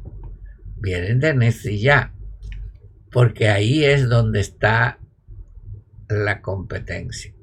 vienen 0.78 1.20
de 1.20 1.34
Nesillá, 1.34 2.14
porque 3.12 3.50
ahí 3.50 3.84
es 3.84 4.08
donde 4.08 4.40
está 4.40 5.00
la 6.08 6.40
competencia. 6.40 7.34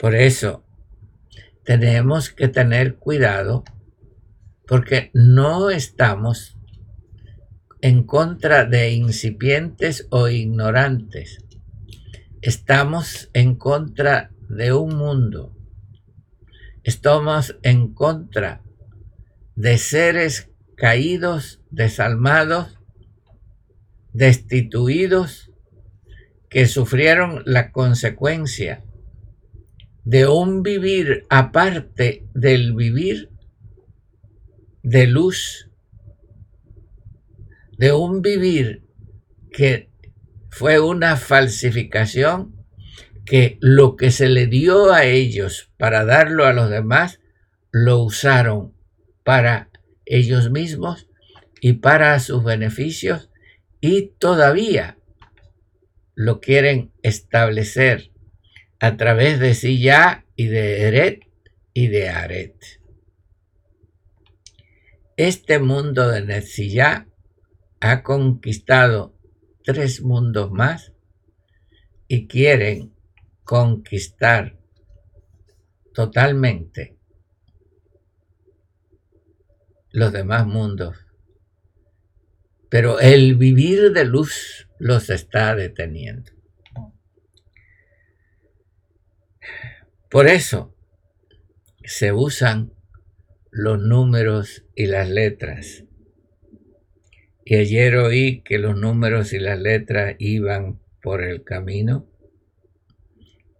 Por 0.00 0.16
eso 0.16 0.64
tenemos 1.64 2.28
que 2.28 2.48
tener 2.48 2.96
cuidado 2.96 3.62
porque 4.66 5.12
no 5.14 5.70
estamos 5.70 6.58
en 7.82 8.02
contra 8.02 8.64
de 8.64 8.90
incipientes 8.90 10.08
o 10.10 10.26
ignorantes. 10.26 11.38
Estamos 12.42 13.30
en 13.34 13.54
contra 13.54 14.32
de 14.48 14.72
un 14.72 14.96
mundo. 14.96 15.56
Estamos 16.82 17.56
en 17.62 17.94
contra 17.94 18.64
de 19.54 19.78
seres 19.78 20.50
caídos, 20.76 21.62
desalmados, 21.70 22.80
destituidos, 24.12 25.52
que 26.50 26.66
sufrieron 26.66 27.44
la 27.46 27.70
consecuencia 27.70 28.82
de 30.02 30.26
un 30.26 30.64
vivir 30.64 31.24
aparte 31.30 32.26
del 32.34 32.74
vivir 32.74 33.30
de 34.82 35.06
luz 35.06 35.70
de 37.78 37.92
un 37.92 38.20
vivir 38.20 38.82
que 39.52 39.91
fue 40.52 40.78
una 40.80 41.16
falsificación, 41.16 42.54
que 43.24 43.56
lo 43.62 43.96
que 43.96 44.10
se 44.10 44.28
le 44.28 44.46
dio 44.46 44.92
a 44.92 45.04
ellos 45.06 45.72
para 45.78 46.04
darlo 46.04 46.44
a 46.44 46.52
los 46.52 46.68
demás, 46.68 47.20
lo 47.70 48.02
usaron 48.02 48.74
para 49.24 49.70
ellos 50.04 50.50
mismos 50.50 51.08
y 51.62 51.74
para 51.74 52.20
sus 52.20 52.44
beneficios 52.44 53.30
y 53.80 54.08
todavía 54.18 54.98
lo 56.14 56.40
quieren 56.40 56.92
establecer 57.02 58.10
a 58.78 58.98
través 58.98 59.40
de 59.40 59.54
Silla 59.54 60.26
y 60.36 60.48
de 60.48 60.82
Eret 60.82 61.30
y 61.72 61.86
de 61.86 62.10
Aret. 62.10 62.56
Este 65.16 65.58
mundo 65.60 66.10
de 66.10 66.20
Netzillá 66.20 67.08
ha 67.80 68.02
conquistado 68.02 69.14
tres 69.64 70.02
mundos 70.02 70.50
más 70.50 70.92
y 72.08 72.26
quieren 72.26 72.94
conquistar 73.44 74.58
totalmente 75.94 76.96
los 79.90 80.12
demás 80.12 80.46
mundos. 80.46 80.96
Pero 82.68 83.00
el 83.00 83.36
vivir 83.36 83.92
de 83.92 84.04
luz 84.04 84.68
los 84.78 85.10
está 85.10 85.54
deteniendo. 85.54 86.32
Por 90.10 90.26
eso 90.26 90.74
se 91.84 92.12
usan 92.12 92.72
los 93.50 93.78
números 93.78 94.64
y 94.74 94.86
las 94.86 95.08
letras 95.08 95.84
y 97.44 97.56
ayer 97.56 97.96
oí 97.96 98.42
que 98.42 98.58
los 98.58 98.76
números 98.76 99.32
y 99.32 99.38
las 99.38 99.58
letras 99.58 100.14
iban 100.18 100.80
por 101.02 101.22
el 101.22 101.42
camino 101.42 102.08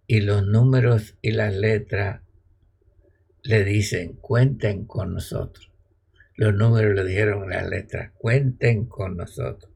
y 0.07 0.21
los 0.21 0.45
números 0.45 1.17
y 1.21 1.31
las 1.31 1.53
letras 1.55 2.21
le 3.41 3.63
dicen, 3.65 4.13
cuenten 4.13 4.85
con 4.85 5.13
nosotros. 5.13 5.69
Los 6.35 6.53
números 6.55 6.95
le 6.95 7.03
dijeron 7.03 7.49
las 7.49 7.67
letras, 7.67 8.11
cuenten 8.17 8.85
con 8.85 9.17
nosotros. 9.17 9.71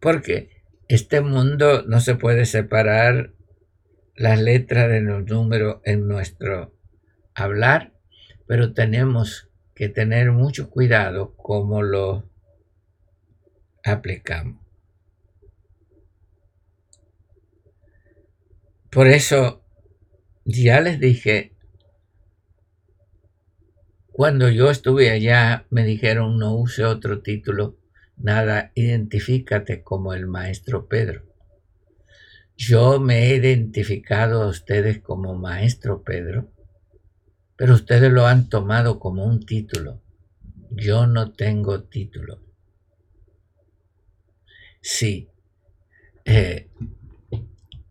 Porque 0.00 0.62
este 0.88 1.20
mundo 1.20 1.84
no 1.86 2.00
se 2.00 2.14
puede 2.14 2.46
separar 2.46 3.34
las 4.16 4.40
letras 4.40 4.88
de 4.88 5.02
los 5.02 5.24
números 5.26 5.80
en 5.84 6.08
nuestro 6.08 6.74
hablar, 7.34 7.92
pero 8.46 8.72
tenemos 8.72 9.49
que 9.80 9.88
tener 9.88 10.30
mucho 10.30 10.68
cuidado 10.68 11.34
cómo 11.38 11.80
lo 11.80 12.28
aplicamos. 13.82 14.60
Por 18.90 19.08
eso 19.08 19.64
ya 20.44 20.82
les 20.82 21.00
dije, 21.00 21.54
cuando 24.12 24.50
yo 24.50 24.70
estuve 24.70 25.08
allá 25.08 25.64
me 25.70 25.82
dijeron 25.84 26.36
no 26.38 26.56
use 26.56 26.84
otro 26.84 27.22
título, 27.22 27.78
nada, 28.18 28.72
identifícate 28.74 29.82
como 29.82 30.12
el 30.12 30.26
maestro 30.26 30.88
Pedro. 30.88 31.24
Yo 32.54 33.00
me 33.00 33.30
he 33.30 33.36
identificado 33.36 34.42
a 34.42 34.48
ustedes 34.48 35.00
como 35.00 35.36
maestro 35.36 36.02
Pedro 36.02 36.50
pero 37.60 37.74
ustedes 37.74 38.10
lo 38.10 38.26
han 38.26 38.48
tomado 38.48 38.98
como 38.98 39.22
un 39.22 39.44
título. 39.44 40.00
Yo 40.70 41.06
no 41.06 41.32
tengo 41.32 41.82
título. 41.82 42.40
Sí, 44.80 45.28
eh, 46.24 46.70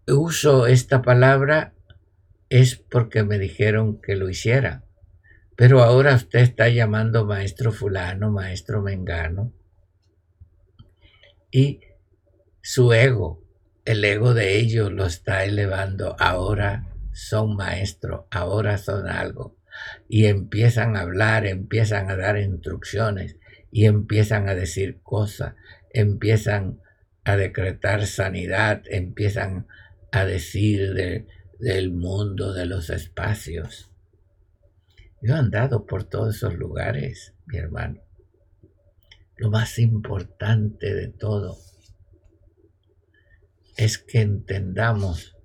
uso 0.08 0.66
esta 0.66 1.04
palabra 1.04 1.76
es 2.50 2.78
porque 2.78 3.24
me 3.24 3.38
dijeron 3.38 4.02
que 4.02 4.16
lo 4.16 4.28
hiciera. 4.28 4.86
Pero 5.56 5.84
ahora 5.84 6.16
usted 6.16 6.40
está 6.40 6.68
llamando 6.70 7.28
maestro 7.28 7.72
fulano, 7.72 8.32
maestro 8.32 8.82
mengano. 8.82 9.54
Y 11.52 11.82
su 12.64 12.92
ego, 12.92 13.44
el 13.86 14.04
ego 14.04 14.34
de 14.34 14.58
ellos 14.58 14.92
lo 14.92 15.06
está 15.06 15.46
elevando. 15.46 16.16
Ahora 16.18 16.92
son 17.14 17.56
maestros, 17.56 18.26
ahora 18.32 18.80
son 18.80 19.08
algo 19.08 19.59
y 20.08 20.26
empiezan 20.26 20.96
a 20.96 21.02
hablar, 21.02 21.46
empiezan 21.46 22.10
a 22.10 22.16
dar 22.16 22.38
instrucciones 22.38 23.38
y 23.72 23.86
empiezan 23.86 24.50
a 24.50 24.56
decir 24.56 25.00
cosas, 25.02 25.56
empiezan 25.92 26.82
a 27.24 27.36
decretar 27.36 28.06
sanidad, 28.08 28.84
empiezan 28.90 29.68
a 30.12 30.26
decir 30.26 30.94
del 31.60 31.92
mundo, 31.92 32.54
de 32.54 32.66
los 32.66 32.90
espacios. 32.90 33.92
Yo 35.22 35.36
he 35.36 35.38
andado 35.38 35.86
por 35.86 36.06
todos 36.06 36.38
esos 36.38 36.56
lugares, 36.56 37.34
mi 37.46 37.58
hermano. 37.58 38.02
Lo 39.36 39.50
más 39.50 39.80
importante 39.80 40.94
de 40.94 41.10
todo 41.10 41.58
es 43.78 43.98
que 43.98 44.22
entendamos 44.22 45.38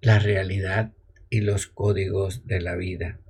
la 0.00 0.18
realidad 0.18 0.92
y 1.30 1.40
los 1.40 1.66
códigos 1.66 2.46
de 2.46 2.60
la 2.60 2.76
vida. 2.76 3.20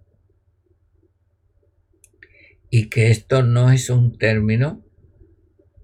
Y 2.71 2.89
que 2.89 3.11
esto 3.11 3.43
no 3.43 3.71
es 3.71 3.91
un 3.91 4.19
término, 4.19 4.85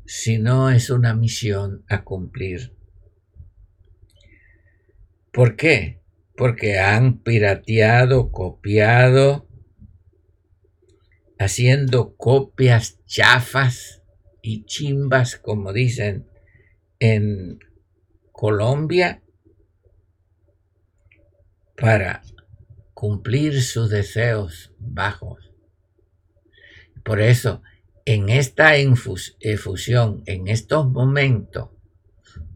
sino 0.04 0.70
es 0.70 0.90
una 0.90 1.14
misión 1.14 1.84
a 1.88 2.04
cumplir. 2.04 2.76
¿Por 5.32 5.56
qué? 5.56 6.02
Porque 6.36 6.78
han 6.78 7.22
pirateado, 7.22 8.30
copiado, 8.30 9.48
haciendo 11.38 12.14
copias 12.16 13.02
chafas 13.06 14.02
y 14.42 14.64
chimbas, 14.64 15.36
como 15.36 15.72
dicen 15.72 16.28
en 16.98 17.58
Colombia, 18.32 19.22
para 21.82 22.22
cumplir 22.94 23.60
sus 23.60 23.90
deseos 23.90 24.72
bajos. 24.78 25.50
Por 27.02 27.20
eso, 27.20 27.60
en 28.04 28.28
esta 28.28 28.76
efusión, 28.76 30.22
en 30.26 30.46
estos 30.46 30.88
momentos, 30.88 31.70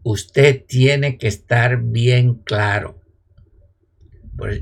usted 0.01 0.63
tiene 0.65 1.17
que 1.17 1.27
estar 1.27 1.81
bien 1.81 2.35
claro. 2.35 3.01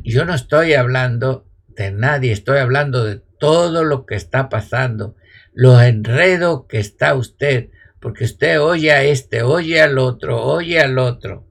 Yo 0.04 0.25
no 0.25 0.34
estoy 0.34 0.73
hablando 0.73 1.45
de 1.67 1.91
nadie, 1.91 2.32
estoy 2.32 2.58
hablando 2.58 3.06
de 3.06 3.21
todo 3.39 3.84
lo 3.84 4.08
que 4.08 4.15
está 4.15 4.49
pasando, 4.49 5.15
los 5.54 5.80
enredos 5.84 6.65
que 6.67 6.80
está 6.80 7.13
usted, 7.13 7.69
porque 7.99 8.23
usted 8.23 8.60
oye 8.60 8.91
a 8.91 9.04
este, 9.04 9.43
oye 9.43 9.80
al 9.80 9.99
otro, 9.99 10.41
oye 10.41 10.80
al 10.80 10.97
otro. 10.97 11.45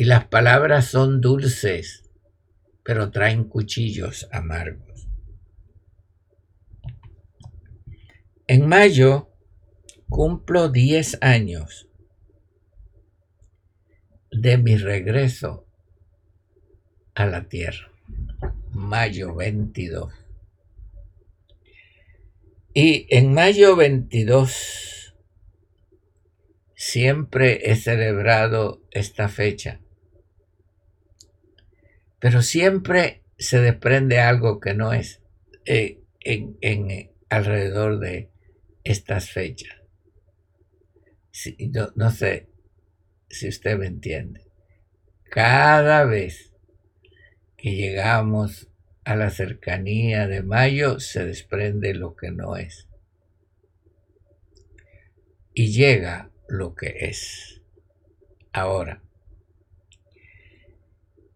Y 0.00 0.04
las 0.04 0.24
palabras 0.28 0.86
son 0.86 1.20
dulces, 1.20 2.08
pero 2.82 3.10
traen 3.10 3.44
cuchillos 3.44 4.30
amargos. 4.32 5.06
En 8.46 8.66
mayo 8.66 9.28
cumplo 10.08 10.70
10 10.70 11.18
años 11.20 11.86
de 14.32 14.56
mi 14.56 14.78
regreso 14.78 15.66
a 17.14 17.26
la 17.26 17.50
tierra. 17.50 17.92
Mayo 18.70 19.34
22. 19.34 20.14
Y 22.72 23.06
en 23.14 23.34
mayo 23.34 23.76
22 23.76 25.14
siempre 26.74 27.70
he 27.70 27.76
celebrado 27.76 28.82
esta 28.92 29.28
fecha. 29.28 29.82
Pero 32.20 32.42
siempre 32.42 33.22
se 33.38 33.60
desprende 33.60 34.20
algo 34.20 34.60
que 34.60 34.74
no 34.74 34.92
es 34.92 35.22
eh, 35.64 36.00
en, 36.20 36.58
en, 36.60 37.10
alrededor 37.30 37.98
de 37.98 38.30
estas 38.84 39.30
fechas. 39.30 39.76
no, 41.72 41.90
no 41.96 42.10
sé 42.10 42.48
si 43.28 43.48
usted 43.48 43.78
me 43.78 43.86
entiende. 43.86 44.44
Cada 45.30 46.04
vez 46.04 46.52
que 47.56 47.74
llegamos 47.74 48.68
a 49.04 49.16
la 49.16 49.30
cercanía 49.30 50.26
de 50.26 50.42
mayo 50.42 51.00
se 51.00 51.24
desprende 51.24 51.94
lo 51.94 52.16
que 52.16 52.30
no 52.30 52.56
es. 52.56 52.88
Y 55.54 55.72
llega 55.72 56.30
lo 56.48 56.74
que 56.74 56.96
es. 57.00 57.62
Ahora, 58.52 59.02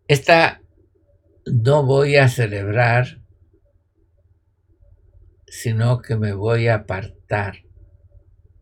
esta 0.08 0.63
no 1.46 1.84
voy 1.84 2.16
a 2.16 2.28
celebrar, 2.28 3.22
sino 5.46 6.00
que 6.00 6.16
me 6.16 6.32
voy 6.32 6.68
a 6.68 6.76
apartar 6.76 7.64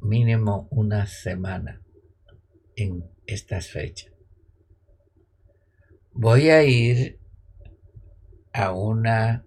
mínimo 0.00 0.68
una 0.70 1.06
semana 1.06 1.82
en 2.76 3.08
estas 3.26 3.68
fechas. 3.68 4.12
Voy 6.12 6.50
a 6.50 6.62
ir 6.64 7.18
a 8.52 8.72
una 8.72 9.46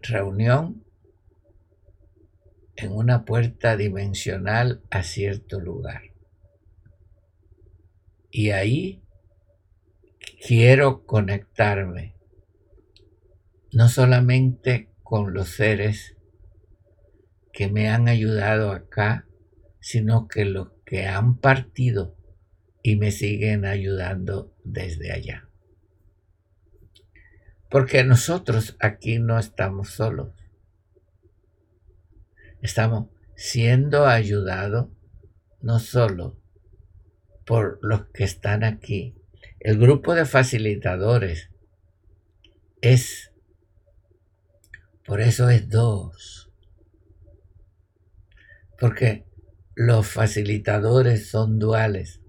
reunión 0.00 0.84
en 2.76 2.92
una 2.92 3.24
puerta 3.24 3.76
dimensional 3.76 4.82
a 4.90 5.02
cierto 5.02 5.60
lugar. 5.60 6.02
Y 8.30 8.50
ahí 8.50 9.05
quiero 10.46 11.04
conectarme 11.06 12.14
no 13.72 13.88
solamente 13.88 14.88
con 15.02 15.34
los 15.34 15.48
seres 15.48 16.16
que 17.52 17.68
me 17.68 17.88
han 17.88 18.06
ayudado 18.06 18.70
acá, 18.70 19.26
sino 19.80 20.28
que 20.28 20.44
los 20.44 20.68
que 20.84 21.06
han 21.06 21.38
partido 21.38 22.16
y 22.80 22.94
me 22.94 23.10
siguen 23.10 23.64
ayudando 23.64 24.54
desde 24.62 25.10
allá. 25.10 25.48
Porque 27.68 28.04
nosotros 28.04 28.76
aquí 28.78 29.18
no 29.18 29.40
estamos 29.40 29.90
solos. 29.90 30.32
Estamos 32.62 33.08
siendo 33.34 34.06
ayudados 34.06 34.90
no 35.60 35.80
solo 35.80 36.38
por 37.44 37.80
los 37.82 38.06
que 38.10 38.22
están 38.22 38.62
aquí. 38.62 39.16
El 39.66 39.80
grupo 39.80 40.14
de 40.14 40.26
facilitadores 40.26 41.50
es, 42.80 43.32
por 45.04 45.20
eso 45.20 45.50
es 45.50 45.68
dos. 45.68 46.52
Porque 48.78 49.26
los 49.74 50.06
facilitadores 50.06 51.28
son 51.28 51.58
duales, 51.58 52.20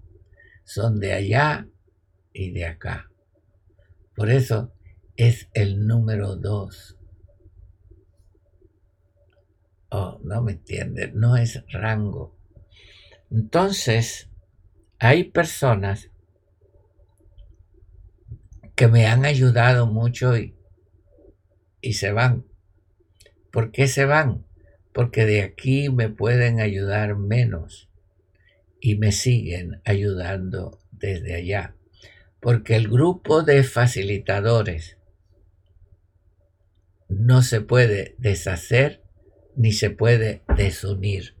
son 0.64 0.98
de 0.98 1.12
allá 1.12 1.68
y 2.32 2.50
de 2.50 2.64
acá. 2.66 3.08
Por 4.16 4.30
eso 4.30 4.72
es 5.14 5.48
el 5.54 5.86
número 5.86 6.34
dos. 6.34 6.98
Oh, 9.90 10.18
no 10.24 10.42
me 10.42 10.50
entiende, 10.50 11.12
no 11.14 11.36
es 11.36 11.62
rango. 11.68 12.36
Entonces, 13.30 14.28
hay 14.98 15.22
personas 15.30 16.10
que 18.78 18.88
me 18.88 19.06
han 19.06 19.26
ayudado 19.26 19.86
mucho 19.86 20.38
y, 20.38 20.56
y 21.82 21.92
se 21.92 22.12
van. 22.12 22.46
¿Por 23.52 23.72
qué 23.72 23.88
se 23.88 24.06
van? 24.06 24.46
Porque 24.94 25.26
de 25.26 25.42
aquí 25.42 25.90
me 25.90 26.08
pueden 26.08 26.60
ayudar 26.60 27.16
menos 27.16 27.90
y 28.80 28.96
me 28.96 29.12
siguen 29.12 29.82
ayudando 29.84 30.80
desde 30.92 31.34
allá 31.34 31.74
porque 32.40 32.76
el 32.76 32.88
grupo 32.88 33.42
de 33.42 33.64
facilitadores 33.64 34.96
no 37.08 37.42
se 37.42 37.60
puede 37.60 38.14
deshacer 38.18 39.02
ni 39.56 39.72
se 39.72 39.90
puede 39.90 40.42
desunir. 40.56 41.34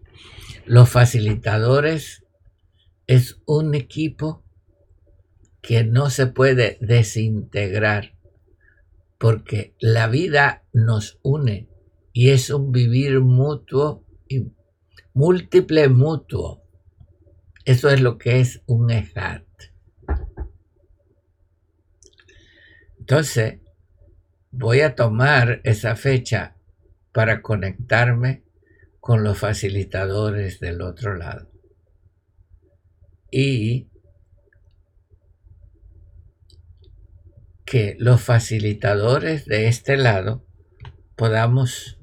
Los 0.64 0.90
facilitadores 0.90 2.24
es 3.06 3.40
un 3.46 3.74
equipo 3.74 4.42
que 5.60 5.84
no 5.84 6.10
se 6.10 6.26
puede 6.26 6.78
desintegrar 6.80 8.14
porque 9.18 9.74
la 9.80 10.06
vida 10.06 10.64
nos 10.72 11.18
une 11.22 11.68
y 12.12 12.30
es 12.30 12.50
un 12.50 12.72
vivir 12.72 13.20
mutuo 13.20 14.04
y 14.28 14.52
múltiple 15.12 15.88
mutuo. 15.88 16.62
Eso 17.64 17.90
es 17.90 18.00
lo 18.00 18.16
que 18.16 18.40
es 18.40 18.62
un 18.66 18.90
ejat. 18.90 19.44
Entonces, 22.98 23.60
voy 24.50 24.80
a 24.80 24.94
tomar 24.94 25.60
esa 25.64 25.96
fecha 25.96 26.56
para 27.12 27.42
conectarme 27.42 28.44
con 29.00 29.24
los 29.24 29.38
facilitadores 29.38 30.60
del 30.60 30.82
otro 30.82 31.16
lado. 31.16 31.50
Y 33.30 33.88
que 37.68 37.96
los 37.98 38.22
facilitadores 38.22 39.44
de 39.44 39.68
este 39.68 39.98
lado 39.98 40.42
podamos 41.16 42.00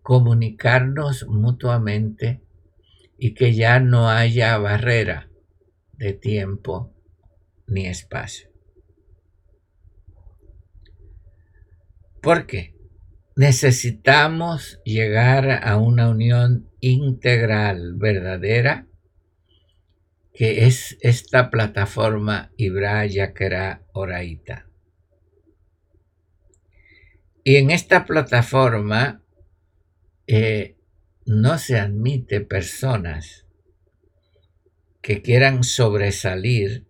comunicarnos 0.00 1.26
mutuamente 1.26 2.40
y 3.18 3.34
que 3.34 3.52
ya 3.52 3.80
no 3.80 4.08
haya 4.08 4.56
barrera 4.58 5.28
de 5.94 6.12
tiempo 6.12 6.94
ni 7.66 7.88
espacio. 7.88 8.48
Porque 12.22 12.76
necesitamos 13.34 14.80
llegar 14.84 15.50
a 15.64 15.78
una 15.78 16.10
unión 16.10 16.70
integral 16.78 17.94
verdadera 17.96 18.86
que 20.32 20.66
es 20.66 20.96
esta 21.00 21.50
plataforma 21.50 22.52
Ibra 22.56 23.04
Yakera 23.06 23.82
Oraita. 23.92 24.66
Y 27.42 27.56
en 27.56 27.70
esta 27.70 28.04
plataforma 28.04 29.22
eh, 30.26 30.76
no 31.24 31.58
se 31.58 31.78
admite 31.78 32.40
personas 32.40 33.46
que 35.00 35.22
quieran 35.22 35.64
sobresalir, 35.64 36.86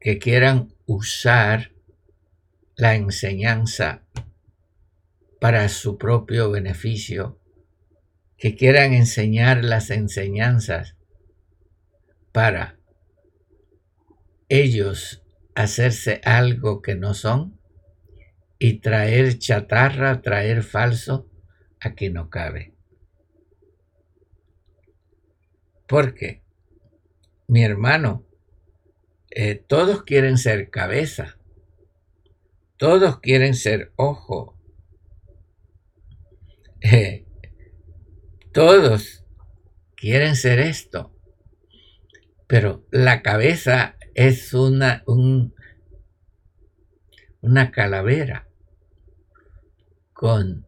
que 0.00 0.18
quieran 0.18 0.74
usar 0.86 1.72
la 2.76 2.94
enseñanza 2.94 4.02
para 5.40 5.68
su 5.68 5.98
propio 5.98 6.50
beneficio, 6.50 7.40
que 8.38 8.56
quieran 8.56 8.94
enseñar 8.94 9.64
las 9.64 9.90
enseñanzas 9.90 10.95
para 12.36 12.78
ellos 14.50 15.24
hacerse 15.54 16.20
algo 16.22 16.82
que 16.82 16.94
no 16.94 17.14
son 17.14 17.58
y 18.58 18.80
traer 18.80 19.38
chatarra, 19.38 20.20
traer 20.20 20.62
falso, 20.62 21.30
aquí 21.80 22.10
no 22.10 22.28
cabe. 22.28 22.74
Porque, 25.88 26.42
mi 27.48 27.64
hermano, 27.64 28.26
eh, 29.30 29.54
todos 29.54 30.02
quieren 30.02 30.36
ser 30.36 30.68
cabeza, 30.68 31.38
todos 32.76 33.18
quieren 33.20 33.54
ser 33.54 33.94
ojo, 33.96 34.58
eh, 36.82 37.24
todos 38.52 39.24
quieren 39.94 40.36
ser 40.36 40.58
esto, 40.58 41.15
pero 42.46 42.84
la 42.90 43.22
cabeza 43.22 43.96
es 44.14 44.54
una, 44.54 45.04
una 47.40 47.70
calavera 47.70 48.48
con, 50.12 50.66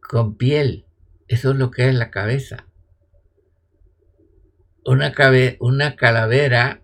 con 0.00 0.36
piel. 0.36 0.86
Eso 1.28 1.52
es 1.52 1.56
lo 1.56 1.70
que 1.70 1.88
es 1.88 1.94
la 1.94 2.10
cabeza. 2.10 2.66
Una, 4.84 5.12
una 5.60 5.94
calavera 5.94 6.82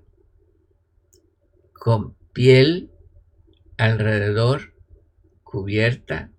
con 1.73 2.15
piel 2.33 2.91
alrededor, 3.77 4.75
cubierta, 5.43 6.31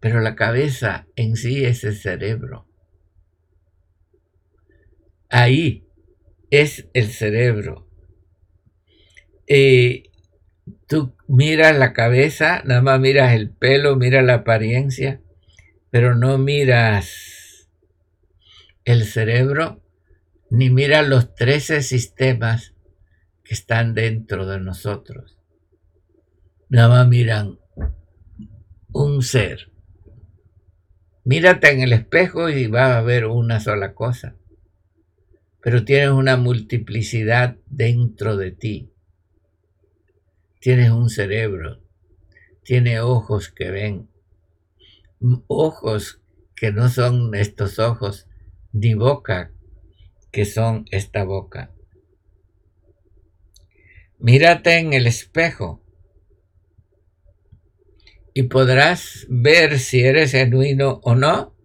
pero 0.00 0.20
la 0.20 0.36
cabeza 0.36 1.06
en 1.16 1.36
sí 1.36 1.64
es 1.64 1.82
el 1.84 1.96
cerebro. 1.96 2.66
Ahí 5.28 5.89
es 6.50 6.88
el 6.94 7.06
cerebro. 7.06 7.86
Eh, 9.46 10.10
tú 10.86 11.14
miras 11.28 11.76
la 11.78 11.92
cabeza, 11.92 12.62
nada 12.64 12.82
más 12.82 13.00
miras 13.00 13.34
el 13.34 13.50
pelo, 13.50 13.96
miras 13.96 14.24
la 14.24 14.34
apariencia, 14.34 15.20
pero 15.90 16.14
no 16.14 16.38
miras 16.38 17.68
el 18.84 19.04
cerebro, 19.04 19.80
ni 20.50 20.70
miras 20.70 21.06
los 21.08 21.34
13 21.34 21.82
sistemas 21.82 22.74
que 23.44 23.54
están 23.54 23.94
dentro 23.94 24.46
de 24.46 24.60
nosotros. 24.60 25.38
Nada 26.68 26.88
más 26.88 27.08
miran 27.08 27.58
un 28.92 29.22
ser. 29.22 29.70
Mírate 31.24 31.70
en 31.70 31.80
el 31.82 31.92
espejo 31.92 32.48
y 32.48 32.66
vas 32.66 32.96
a 32.96 33.02
ver 33.02 33.26
una 33.26 33.60
sola 33.60 33.94
cosa 33.94 34.34
pero 35.62 35.84
tienes 35.84 36.10
una 36.10 36.36
multiplicidad 36.36 37.56
dentro 37.66 38.36
de 38.36 38.52
ti. 38.52 38.92
Tienes 40.60 40.90
un 40.90 41.08
cerebro, 41.08 41.82
tienes 42.64 43.00
ojos 43.00 43.50
que 43.50 43.70
ven, 43.70 44.08
ojos 45.46 46.20
que 46.54 46.72
no 46.72 46.88
son 46.88 47.34
estos 47.34 47.78
ojos, 47.78 48.26
ni 48.72 48.94
boca 48.94 49.52
que 50.30 50.44
son 50.44 50.84
esta 50.90 51.24
boca. 51.24 51.72
Mírate 54.18 54.78
en 54.78 54.92
el 54.92 55.06
espejo 55.06 55.82
y 58.34 58.44
podrás 58.44 59.26
ver 59.28 59.78
si 59.78 60.02
eres 60.02 60.32
genuino 60.32 61.00
o 61.02 61.14
no. 61.14 61.56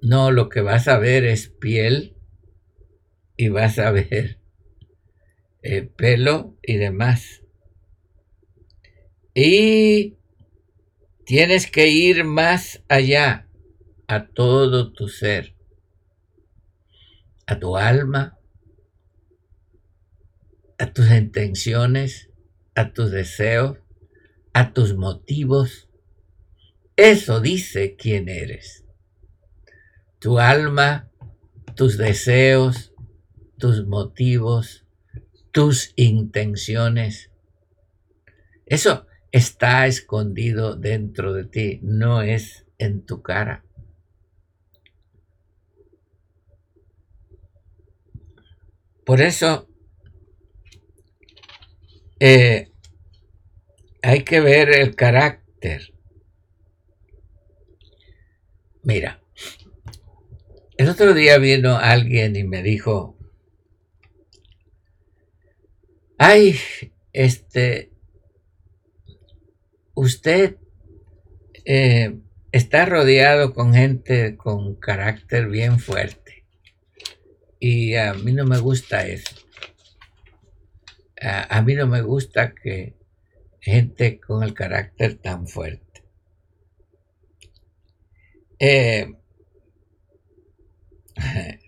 No, 0.00 0.30
lo 0.30 0.48
que 0.48 0.60
vas 0.60 0.86
a 0.88 0.98
ver 0.98 1.24
es 1.24 1.48
piel, 1.48 2.13
y 3.36 3.48
vas 3.48 3.78
a 3.78 3.90
ver 3.90 4.38
el 5.62 5.72
eh, 5.72 5.82
pelo 5.82 6.56
y 6.62 6.76
demás. 6.76 7.42
Y 9.34 10.16
tienes 11.24 11.70
que 11.70 11.88
ir 11.88 12.24
más 12.24 12.82
allá 12.88 13.48
a 14.06 14.26
todo 14.26 14.92
tu 14.92 15.08
ser, 15.08 15.54
a 17.46 17.58
tu 17.58 17.76
alma, 17.76 18.38
a 20.78 20.92
tus 20.92 21.10
intenciones, 21.10 22.30
a 22.74 22.92
tus 22.92 23.10
deseos, 23.10 23.78
a 24.52 24.72
tus 24.72 24.94
motivos. 24.94 25.88
Eso 26.96 27.40
dice 27.40 27.96
quién 27.96 28.28
eres. 28.28 28.84
Tu 30.20 30.38
alma, 30.38 31.10
tus 31.74 31.98
deseos, 31.98 32.93
tus 33.58 33.86
motivos, 33.86 34.84
tus 35.52 35.92
intenciones. 35.96 37.30
Eso 38.66 39.06
está 39.32 39.86
escondido 39.86 40.76
dentro 40.76 41.32
de 41.32 41.44
ti, 41.44 41.80
no 41.82 42.22
es 42.22 42.66
en 42.78 43.04
tu 43.04 43.22
cara. 43.22 43.64
Por 49.04 49.20
eso 49.20 49.68
eh, 52.20 52.70
hay 54.02 54.24
que 54.24 54.40
ver 54.40 54.70
el 54.70 54.94
carácter. 54.94 55.92
Mira, 58.82 59.22
el 60.76 60.88
otro 60.88 61.14
día 61.14 61.38
vino 61.38 61.76
alguien 61.76 62.36
y 62.36 62.44
me 62.44 62.62
dijo, 62.62 63.13
Ay, 66.26 66.58
este, 67.12 67.92
usted 69.92 70.56
eh, 71.66 72.18
está 72.50 72.86
rodeado 72.86 73.52
con 73.52 73.74
gente 73.74 74.34
con 74.38 74.74
carácter 74.76 75.48
bien 75.48 75.78
fuerte. 75.78 76.46
Y 77.60 77.96
a 77.96 78.14
mí 78.14 78.32
no 78.32 78.46
me 78.46 78.56
gusta 78.56 79.06
eso. 79.06 79.36
A, 81.20 81.60
mí 81.60 81.74
no 81.74 81.86
me 81.86 82.00
gusta 82.00 82.54
que 82.54 82.96
gente 83.60 84.18
con 84.18 84.42
el 84.42 84.54
carácter 84.54 85.16
tan 85.16 85.46
fuerte. 85.46 86.04
Eh, 88.58 89.12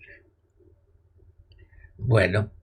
bueno, 1.99 2.56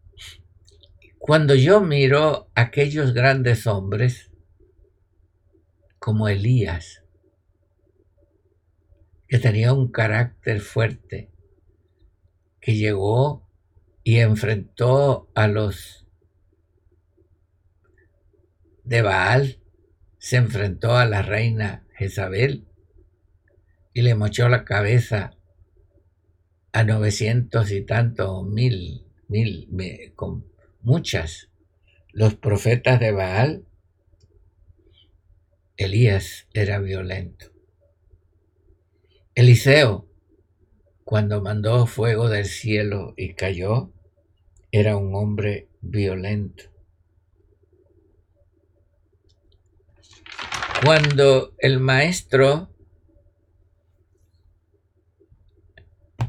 cuando 1.27 1.55
yo 1.55 1.81
miro 1.81 2.51
aquellos 2.55 3.14
grandes 3.14 3.66
hombres, 3.66 4.31
como 5.99 6.29
Elías, 6.29 7.03
que 9.27 9.39
tenía 9.39 9.72
un 9.72 9.91
carácter 9.91 10.61
fuerte, 10.61 11.31
que 12.61 12.75
llegó 12.75 13.49
y 14.03 14.18
enfrentó 14.18 15.31
a 15.35 15.49
los 15.49 16.07
de 18.85 19.01
Baal, 19.01 19.62
se 20.18 20.37
enfrentó 20.37 20.95
a 20.95 21.07
la 21.07 21.22
reina 21.22 21.87
Jezabel 21.97 22.68
y 23.95 24.03
le 24.03 24.14
mochó 24.14 24.51
la 24.51 24.66
cabeza 24.66 25.39
a 26.72 26.85
novecientos 26.85 27.70
y 27.70 27.81
tantos 27.81 28.47
mil, 28.47 29.07
mil, 29.29 29.68
muchas. 30.85 31.49
Los 32.12 32.35
profetas 32.37 33.01
de 33.01 33.11
Baal, 33.11 33.66
Elías 35.76 36.47
era 36.53 36.78
violento. 36.78 37.47
Eliseo, 39.35 40.09
cuando 41.03 41.43
mandó 41.43 41.87
fuego 41.87 42.28
del 42.28 42.47
cielo 42.47 43.14
y 43.16 43.35
cayó, 43.35 43.93
era 44.70 44.97
un 44.97 45.14
hombre 45.14 45.68
violento. 45.80 46.64
Cuando 50.85 51.55
el 51.59 51.80
maestro 51.80 52.70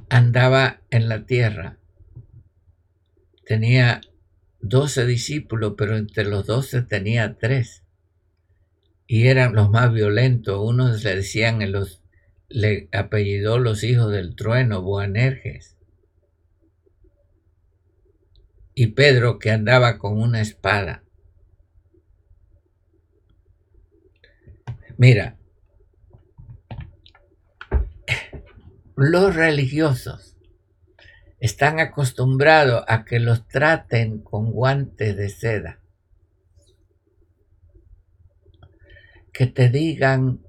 andaba 0.10 0.82
en 0.90 1.10
la 1.10 1.26
tierra, 1.26 1.78
tenía 3.46 4.02
doce 4.70 5.06
discípulos, 5.06 5.76
pero 5.78 5.98
entre 5.98 6.26
los 6.26 6.46
doce 6.46 6.82
tenía 6.82 7.38
tres. 7.38 7.84
Y 9.08 9.28
eran 9.28 9.54
los 9.54 9.70
más 9.70 9.94
violentos. 9.94 10.60
Unos 10.62 11.04
le 11.04 11.16
decían, 11.16 11.62
en 11.62 11.72
los, 11.72 12.02
le 12.50 12.90
apellidó 12.92 13.60
los 13.60 13.84
hijos 13.84 14.12
del 14.12 14.36
trueno, 14.36 14.82
Boanerges. 14.82 15.78
Y 18.74 18.88
Pedro 18.88 19.40
que 19.40 19.52
andaba 19.52 19.98
con 19.98 20.20
una 20.20 20.42
espada. 20.42 21.04
Mira, 24.98 25.38
los 28.96 29.36
religiosos 29.36 30.35
están 31.46 31.80
acostumbrados 31.80 32.84
a 32.88 33.06
que 33.06 33.20
los 33.20 33.48
traten 33.48 34.20
con 34.20 34.52
guantes 34.52 35.16
de 35.16 35.30
seda, 35.30 35.80
que 39.32 39.48
te 39.48 39.70
digan 39.70 40.42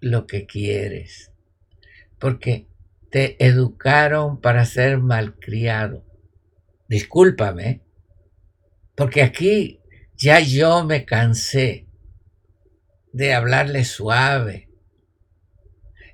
lo 0.00 0.26
que 0.26 0.46
quieres, 0.46 1.32
porque 2.18 2.68
te 3.10 3.42
educaron 3.44 4.40
para 4.40 4.64
ser 4.64 4.98
malcriado. 4.98 6.04
Discúlpame, 6.88 7.82
porque 8.94 9.22
aquí 9.22 9.80
ya 10.16 10.40
yo 10.40 10.84
me 10.84 11.04
cansé 11.04 11.88
de 13.12 13.32
hablarle 13.32 13.84
suave 13.84 14.68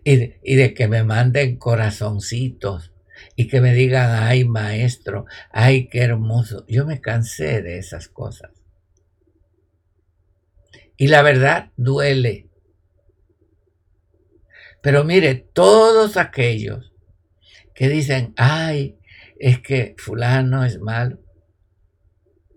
y 0.05 0.17
de, 0.57 0.75
que 0.75 0.87
me 0.89 1.03
manden 1.03 1.57
corazoncitos 1.57 2.92
y 3.37 3.49
que 3.49 3.61
me 3.61 3.73
digan, 3.73 4.11
ay 4.23 4.45
maestro, 4.45 5.27
ay 5.51 5.89
qué 5.89 6.03
hermoso. 6.03 6.65
Yo 6.69 6.87
me 6.87 7.01
cansé 7.01 7.63
de 7.63 7.79
esas 7.79 8.09
cosas. 8.09 8.51
Y 10.97 11.09
la 11.09 11.23
verdad 11.23 11.71
duele. 11.77 12.49
Pero 14.83 15.05
mire, 15.05 15.35
todos 15.35 16.17
aquellos 16.17 16.93
que 17.75 17.89
dicen, 17.89 18.35
ay, 18.37 18.99
es 19.39 19.61
que 19.61 19.95
fulano 19.99 20.65
es 20.65 20.81
malo, 20.81 21.21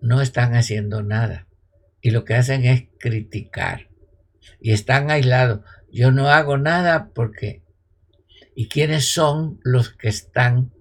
no 0.00 0.20
están 0.20 0.54
haciendo 0.54 1.02
nada. 1.02 1.46
Y 2.00 2.10
lo 2.10 2.24
que 2.24 2.34
hacen 2.34 2.64
es 2.64 2.84
criticar 3.00 3.88
y 4.60 4.72
están 4.72 5.10
aislados. 5.10 5.60
Yo 5.90 6.10
no 6.12 6.28
hago 6.28 6.58
nada 6.58 7.10
porque... 7.14 7.65
¿Y 8.56 8.68
quiénes 8.68 9.04
son 9.12 9.60
los 9.62 9.90
que 9.90 10.08
están 10.08 10.72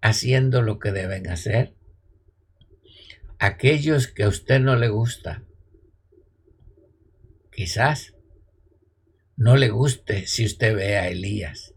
haciendo 0.00 0.62
lo 0.62 0.78
que 0.78 0.92
deben 0.92 1.28
hacer? 1.28 1.74
Aquellos 3.40 4.06
que 4.06 4.22
a 4.22 4.28
usted 4.28 4.60
no 4.60 4.76
le 4.76 4.88
gusta. 4.88 5.42
Quizás 7.50 8.14
no 9.36 9.56
le 9.56 9.70
guste 9.70 10.28
si 10.28 10.44
usted 10.44 10.76
ve 10.76 10.98
a 10.98 11.08
Elías. 11.08 11.74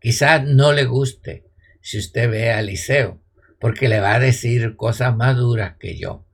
Quizás 0.00 0.44
no 0.44 0.72
le 0.72 0.86
guste 0.86 1.44
si 1.80 1.98
usted 1.98 2.28
ve 2.28 2.50
a 2.50 2.60
Eliseo, 2.60 3.22
porque 3.60 3.88
le 3.88 4.00
va 4.00 4.14
a 4.14 4.18
decir 4.18 4.74
cosas 4.74 5.14
más 5.14 5.36
duras 5.36 5.76
que 5.78 5.96
yo. 5.96 6.26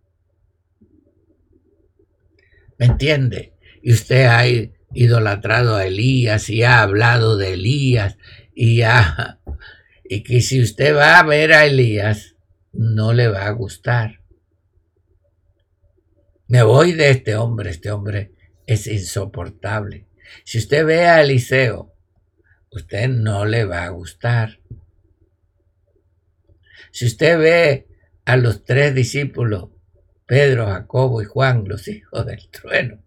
¿Me 2.78 2.86
entiende? 2.86 3.58
y 3.82 3.92
usted 3.92 4.26
ha 4.26 4.46
idolatrado 4.92 5.76
a 5.76 5.86
Elías 5.86 6.48
y 6.48 6.62
ha 6.62 6.80
hablado 6.80 7.36
de 7.36 7.54
Elías 7.54 8.16
y 8.54 8.82
y 10.10 10.22
que 10.22 10.40
si 10.40 10.62
usted 10.62 10.96
va 10.96 11.18
a 11.18 11.22
ver 11.22 11.52
a 11.52 11.66
Elías 11.66 12.36
no 12.72 13.12
le 13.12 13.28
va 13.28 13.46
a 13.46 13.50
gustar. 13.50 14.20
Me 16.46 16.62
voy 16.62 16.92
de 16.92 17.10
este 17.10 17.36
hombre, 17.36 17.70
este 17.70 17.90
hombre 17.90 18.32
es 18.66 18.86
insoportable. 18.86 20.06
Si 20.44 20.58
usted 20.58 20.86
ve 20.86 21.06
a 21.06 21.20
Eliseo, 21.20 21.94
usted 22.70 23.08
no 23.08 23.44
le 23.44 23.64
va 23.64 23.84
a 23.84 23.90
gustar. 23.90 24.60
Si 26.90 27.06
usted 27.06 27.38
ve 27.38 27.88
a 28.24 28.36
los 28.36 28.64
tres 28.64 28.94
discípulos, 28.94 29.70
Pedro, 30.26 30.66
Jacobo 30.66 31.22
y 31.22 31.24
Juan, 31.24 31.64
los 31.66 31.88
hijos 31.88 32.26
del 32.26 32.48
trueno, 32.50 33.02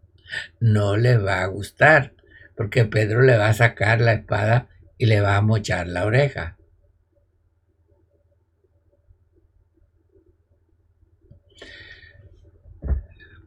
no 0.59 0.97
le 0.97 1.17
va 1.17 1.41
a 1.41 1.47
gustar, 1.47 2.13
porque 2.55 2.85
Pedro 2.85 3.21
le 3.21 3.37
va 3.37 3.47
a 3.47 3.53
sacar 3.53 4.01
la 4.01 4.13
espada 4.13 4.69
y 4.97 5.05
le 5.05 5.21
va 5.21 5.35
a 5.35 5.41
mochar 5.41 5.87
la 5.87 6.05
oreja. 6.05 6.57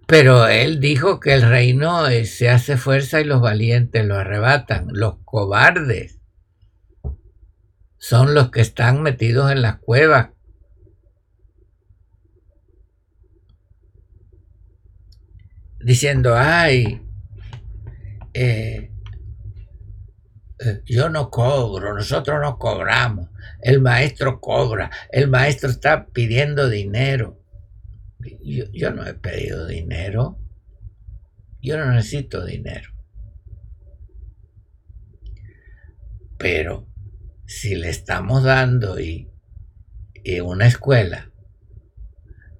Pero 0.06 0.48
él 0.48 0.80
dijo 0.80 1.18
que 1.18 1.32
el 1.32 1.42
reino 1.42 2.06
se 2.24 2.50
hace 2.50 2.76
fuerza 2.76 3.20
y 3.20 3.24
los 3.24 3.40
valientes 3.40 4.04
lo 4.04 4.16
arrebatan. 4.16 4.88
Los 4.90 5.16
cobardes 5.24 6.20
son 7.96 8.34
los 8.34 8.50
que 8.50 8.60
están 8.60 9.02
metidos 9.02 9.50
en 9.50 9.62
las 9.62 9.78
cuevas 9.78 10.33
diciendo, 15.84 16.34
ay, 16.34 17.02
eh, 18.32 18.90
eh, 20.58 20.82
yo 20.86 21.10
no 21.10 21.30
cobro, 21.30 21.94
nosotros 21.94 22.40
no 22.40 22.58
cobramos, 22.58 23.28
el 23.60 23.80
maestro 23.80 24.40
cobra, 24.40 24.90
el 25.12 25.28
maestro 25.28 25.68
está 25.68 26.06
pidiendo 26.06 26.68
dinero. 26.68 27.40
Yo, 28.42 28.64
yo 28.72 28.90
no 28.90 29.06
he 29.06 29.12
pedido 29.12 29.66
dinero, 29.66 30.38
yo 31.60 31.76
no 31.76 31.92
necesito 31.92 32.44
dinero. 32.46 32.90
Pero 36.38 36.88
si 37.46 37.74
le 37.74 37.90
estamos 37.90 38.42
dando 38.42 38.98
y, 38.98 39.30
y 40.24 40.40
una 40.40 40.66
escuela, 40.66 41.30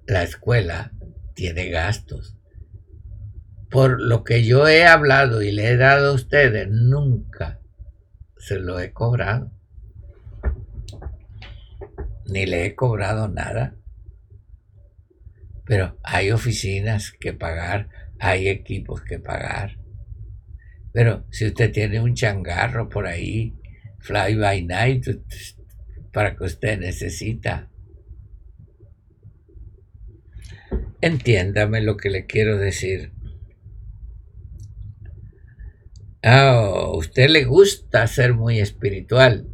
la 0.05 0.21
escuela 0.21 0.91
tiene 1.33 1.69
gastos 1.69 2.35
por 3.69 4.01
lo 4.01 4.23
que 4.23 4.43
yo 4.43 4.67
he 4.67 4.85
hablado 4.85 5.41
y 5.41 5.51
le 5.51 5.69
he 5.69 5.77
dado 5.77 6.11
a 6.11 6.13
ustedes, 6.13 6.67
nunca 6.69 7.59
se 8.37 8.59
lo 8.59 8.79
he 8.79 8.91
cobrado. 8.93 9.51
Ni 12.27 12.45
le 12.45 12.65
he 12.65 12.75
cobrado 12.75 13.27
nada. 13.27 13.75
Pero 15.65 15.97
hay 16.03 16.31
oficinas 16.31 17.11
que 17.11 17.33
pagar, 17.33 17.89
hay 18.19 18.47
equipos 18.47 19.01
que 19.01 19.19
pagar. 19.19 19.77
Pero 20.93 21.25
si 21.31 21.47
usted 21.47 21.71
tiene 21.71 21.99
un 21.99 22.13
changarro 22.13 22.87
por 22.87 23.07
ahí, 23.07 23.55
fly 23.99 24.35
by 24.35 24.63
night, 24.63 25.05
para 26.13 26.35
que 26.35 26.45
usted 26.45 26.79
necesita. 26.79 27.69
Entiéndame 31.01 31.81
lo 31.81 31.97
que 31.97 32.09
le 32.09 32.25
quiero 32.25 32.57
decir. 32.57 33.14
A 36.25 36.89
usted 36.91 37.29
le 37.29 37.45
gusta 37.45 38.07
ser 38.07 38.33
muy 38.33 38.59
espiritual. 38.59 39.47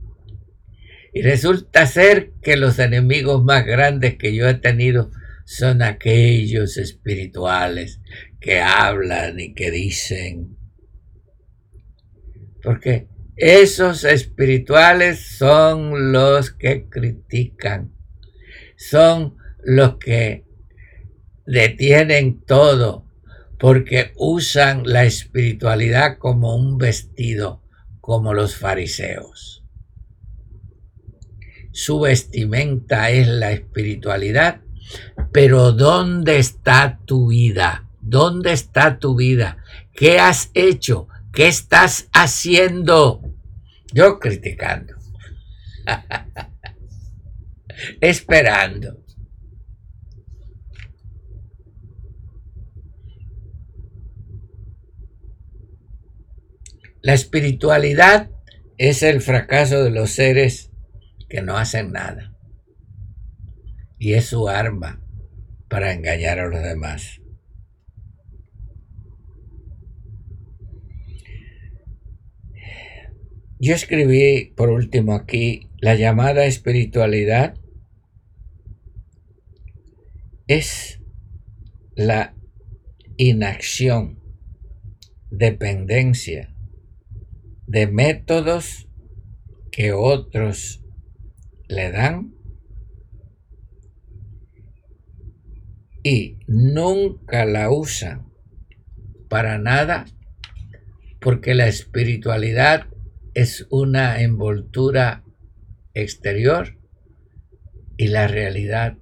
Y 1.13 1.21
resulta 1.21 1.85
ser 1.85 2.31
que 2.41 2.55
los 2.55 2.79
enemigos 2.79 3.43
más 3.43 3.65
grandes 3.65 4.17
que 4.17 4.33
yo 4.33 4.47
he 4.47 4.53
tenido 4.53 5.11
son 5.43 5.81
aquellos 5.81 6.77
espirituales 6.77 7.99
que 8.39 8.61
hablan 8.61 9.37
y 9.39 9.53
que 9.53 9.69
dicen. 9.69 10.57
Porque 12.63 13.09
esos 13.35 14.05
espirituales 14.05 15.19
son 15.19 16.13
los 16.13 16.51
que 16.51 16.87
critican, 16.87 17.91
son 18.77 19.35
los 19.61 19.97
que 19.97 20.45
detienen 21.45 22.39
todo, 22.45 23.10
porque 23.61 24.11
usan 24.15 24.81
la 24.85 25.03
espiritualidad 25.03 26.17
como 26.17 26.55
un 26.55 26.79
vestido, 26.79 27.61
como 28.01 28.33
los 28.33 28.55
fariseos. 28.55 29.63
Su 31.71 31.99
vestimenta 31.99 33.11
es 33.11 33.27
la 33.27 33.51
espiritualidad 33.51 34.61
Pero 35.31 35.71
¿dónde 35.71 36.39
está 36.39 36.99
tu 37.05 37.29
vida? 37.29 37.87
¿Dónde 38.01 38.51
está 38.51 38.97
tu 38.97 39.15
vida? 39.15 39.57
¿Qué 39.93 40.19
has 40.19 40.49
hecho? 40.53 41.07
¿Qué 41.31 41.47
estás 41.47 42.09
haciendo? 42.11 43.21
Yo 43.93 44.19
criticando. 44.19 44.95
Esperando. 48.01 49.00
La 57.03 57.15
espiritualidad 57.15 58.29
es 58.77 59.01
el 59.01 59.21
fracaso 59.21 59.83
de 59.83 59.89
los 59.89 60.11
seres 60.11 60.71
que 61.29 61.41
no 61.41 61.57
hacen 61.57 61.91
nada. 61.91 62.37
Y 63.97 64.13
es 64.13 64.27
su 64.27 64.47
arma 64.47 65.01
para 65.67 65.93
engañar 65.93 66.37
a 66.39 66.47
los 66.47 66.61
demás. 66.61 67.19
Yo 73.59 73.73
escribí 73.73 74.53
por 74.55 74.69
último 74.69 75.15
aquí 75.15 75.71
la 75.79 75.95
llamada 75.95 76.45
espiritualidad 76.45 77.55
es 80.45 80.99
la 81.95 82.35
inacción, 83.17 84.19
dependencia 85.29 86.50
de 87.71 87.87
métodos 87.87 88.89
que 89.71 89.93
otros 89.93 90.83
le 91.69 91.89
dan 91.89 92.35
y 96.03 96.37
nunca 96.47 97.45
la 97.45 97.71
usan 97.71 98.27
para 99.29 99.57
nada 99.57 100.03
porque 101.21 101.53
la 101.53 101.67
espiritualidad 101.67 102.87
es 103.35 103.65
una 103.69 104.21
envoltura 104.21 105.23
exterior 105.93 106.77
y 107.95 108.07
la 108.07 108.27
realidad 108.27 108.97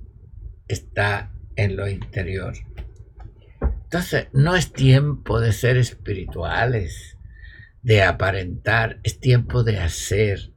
está 0.67 1.34
en 1.55 1.76
lo 1.76 1.88
interior. 1.88 2.53
Entonces, 3.86 4.28
no 4.32 4.55
es 4.55 4.72
tiempo 4.72 5.39
de 5.39 5.53
ser 5.53 5.78
espirituales, 5.78 7.17
de 7.82 8.04
aparentar, 8.04 9.00
es 9.04 9.20
tiempo 9.20 9.64
de 9.64 9.78
hacer, 9.78 10.54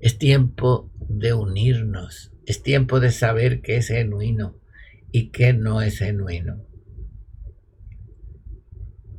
es 0.00 0.18
tiempo 0.18 0.92
de 1.08 1.32
unirnos, 1.32 2.32
es 2.46 2.62
tiempo 2.62 3.00
de 3.00 3.10
saber 3.10 3.60
qué 3.60 3.76
es 3.76 3.88
genuino 3.88 4.60
y 5.12 5.30
qué 5.30 5.52
no 5.52 5.82
es 5.82 5.98
genuino. 5.98 6.64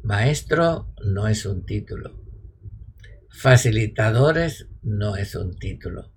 Maestro 0.03 0.93
no 1.05 1.27
es 1.27 1.45
un 1.45 1.65
título. 1.65 2.19
Facilitadores 3.29 4.67
no 4.81 5.15
es 5.15 5.35
un 5.35 5.55
título. 5.55 6.11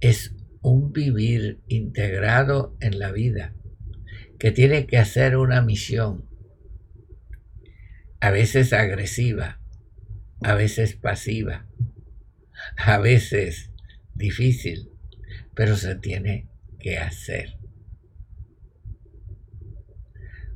Es 0.00 0.34
un 0.62 0.92
vivir 0.92 1.62
integrado 1.68 2.76
en 2.80 2.98
la 2.98 3.12
vida 3.12 3.54
que 4.38 4.50
tiene 4.50 4.86
que 4.86 4.98
hacer 4.98 5.36
una 5.36 5.62
misión, 5.62 6.25
a 8.20 8.30
veces 8.30 8.72
agresiva, 8.72 9.60
a 10.42 10.54
veces 10.54 10.94
pasiva, 10.94 11.66
a 12.76 12.98
veces 12.98 13.72
difícil, 14.14 14.90
pero 15.54 15.76
se 15.76 15.94
tiene 15.94 16.48
que 16.78 16.98
hacer. 16.98 17.58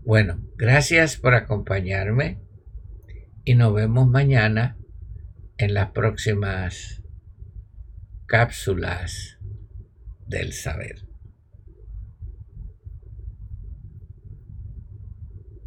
Bueno, 0.02 0.42
gracias 0.56 1.16
por 1.16 1.34
acompañarme 1.34 2.40
y 3.44 3.54
nos 3.54 3.74
vemos 3.74 4.08
mañana 4.08 4.76
en 5.58 5.74
las 5.74 5.90
próximas 5.90 7.02
cápsulas 8.26 9.38
del 10.26 10.52
saber. 10.52 11.09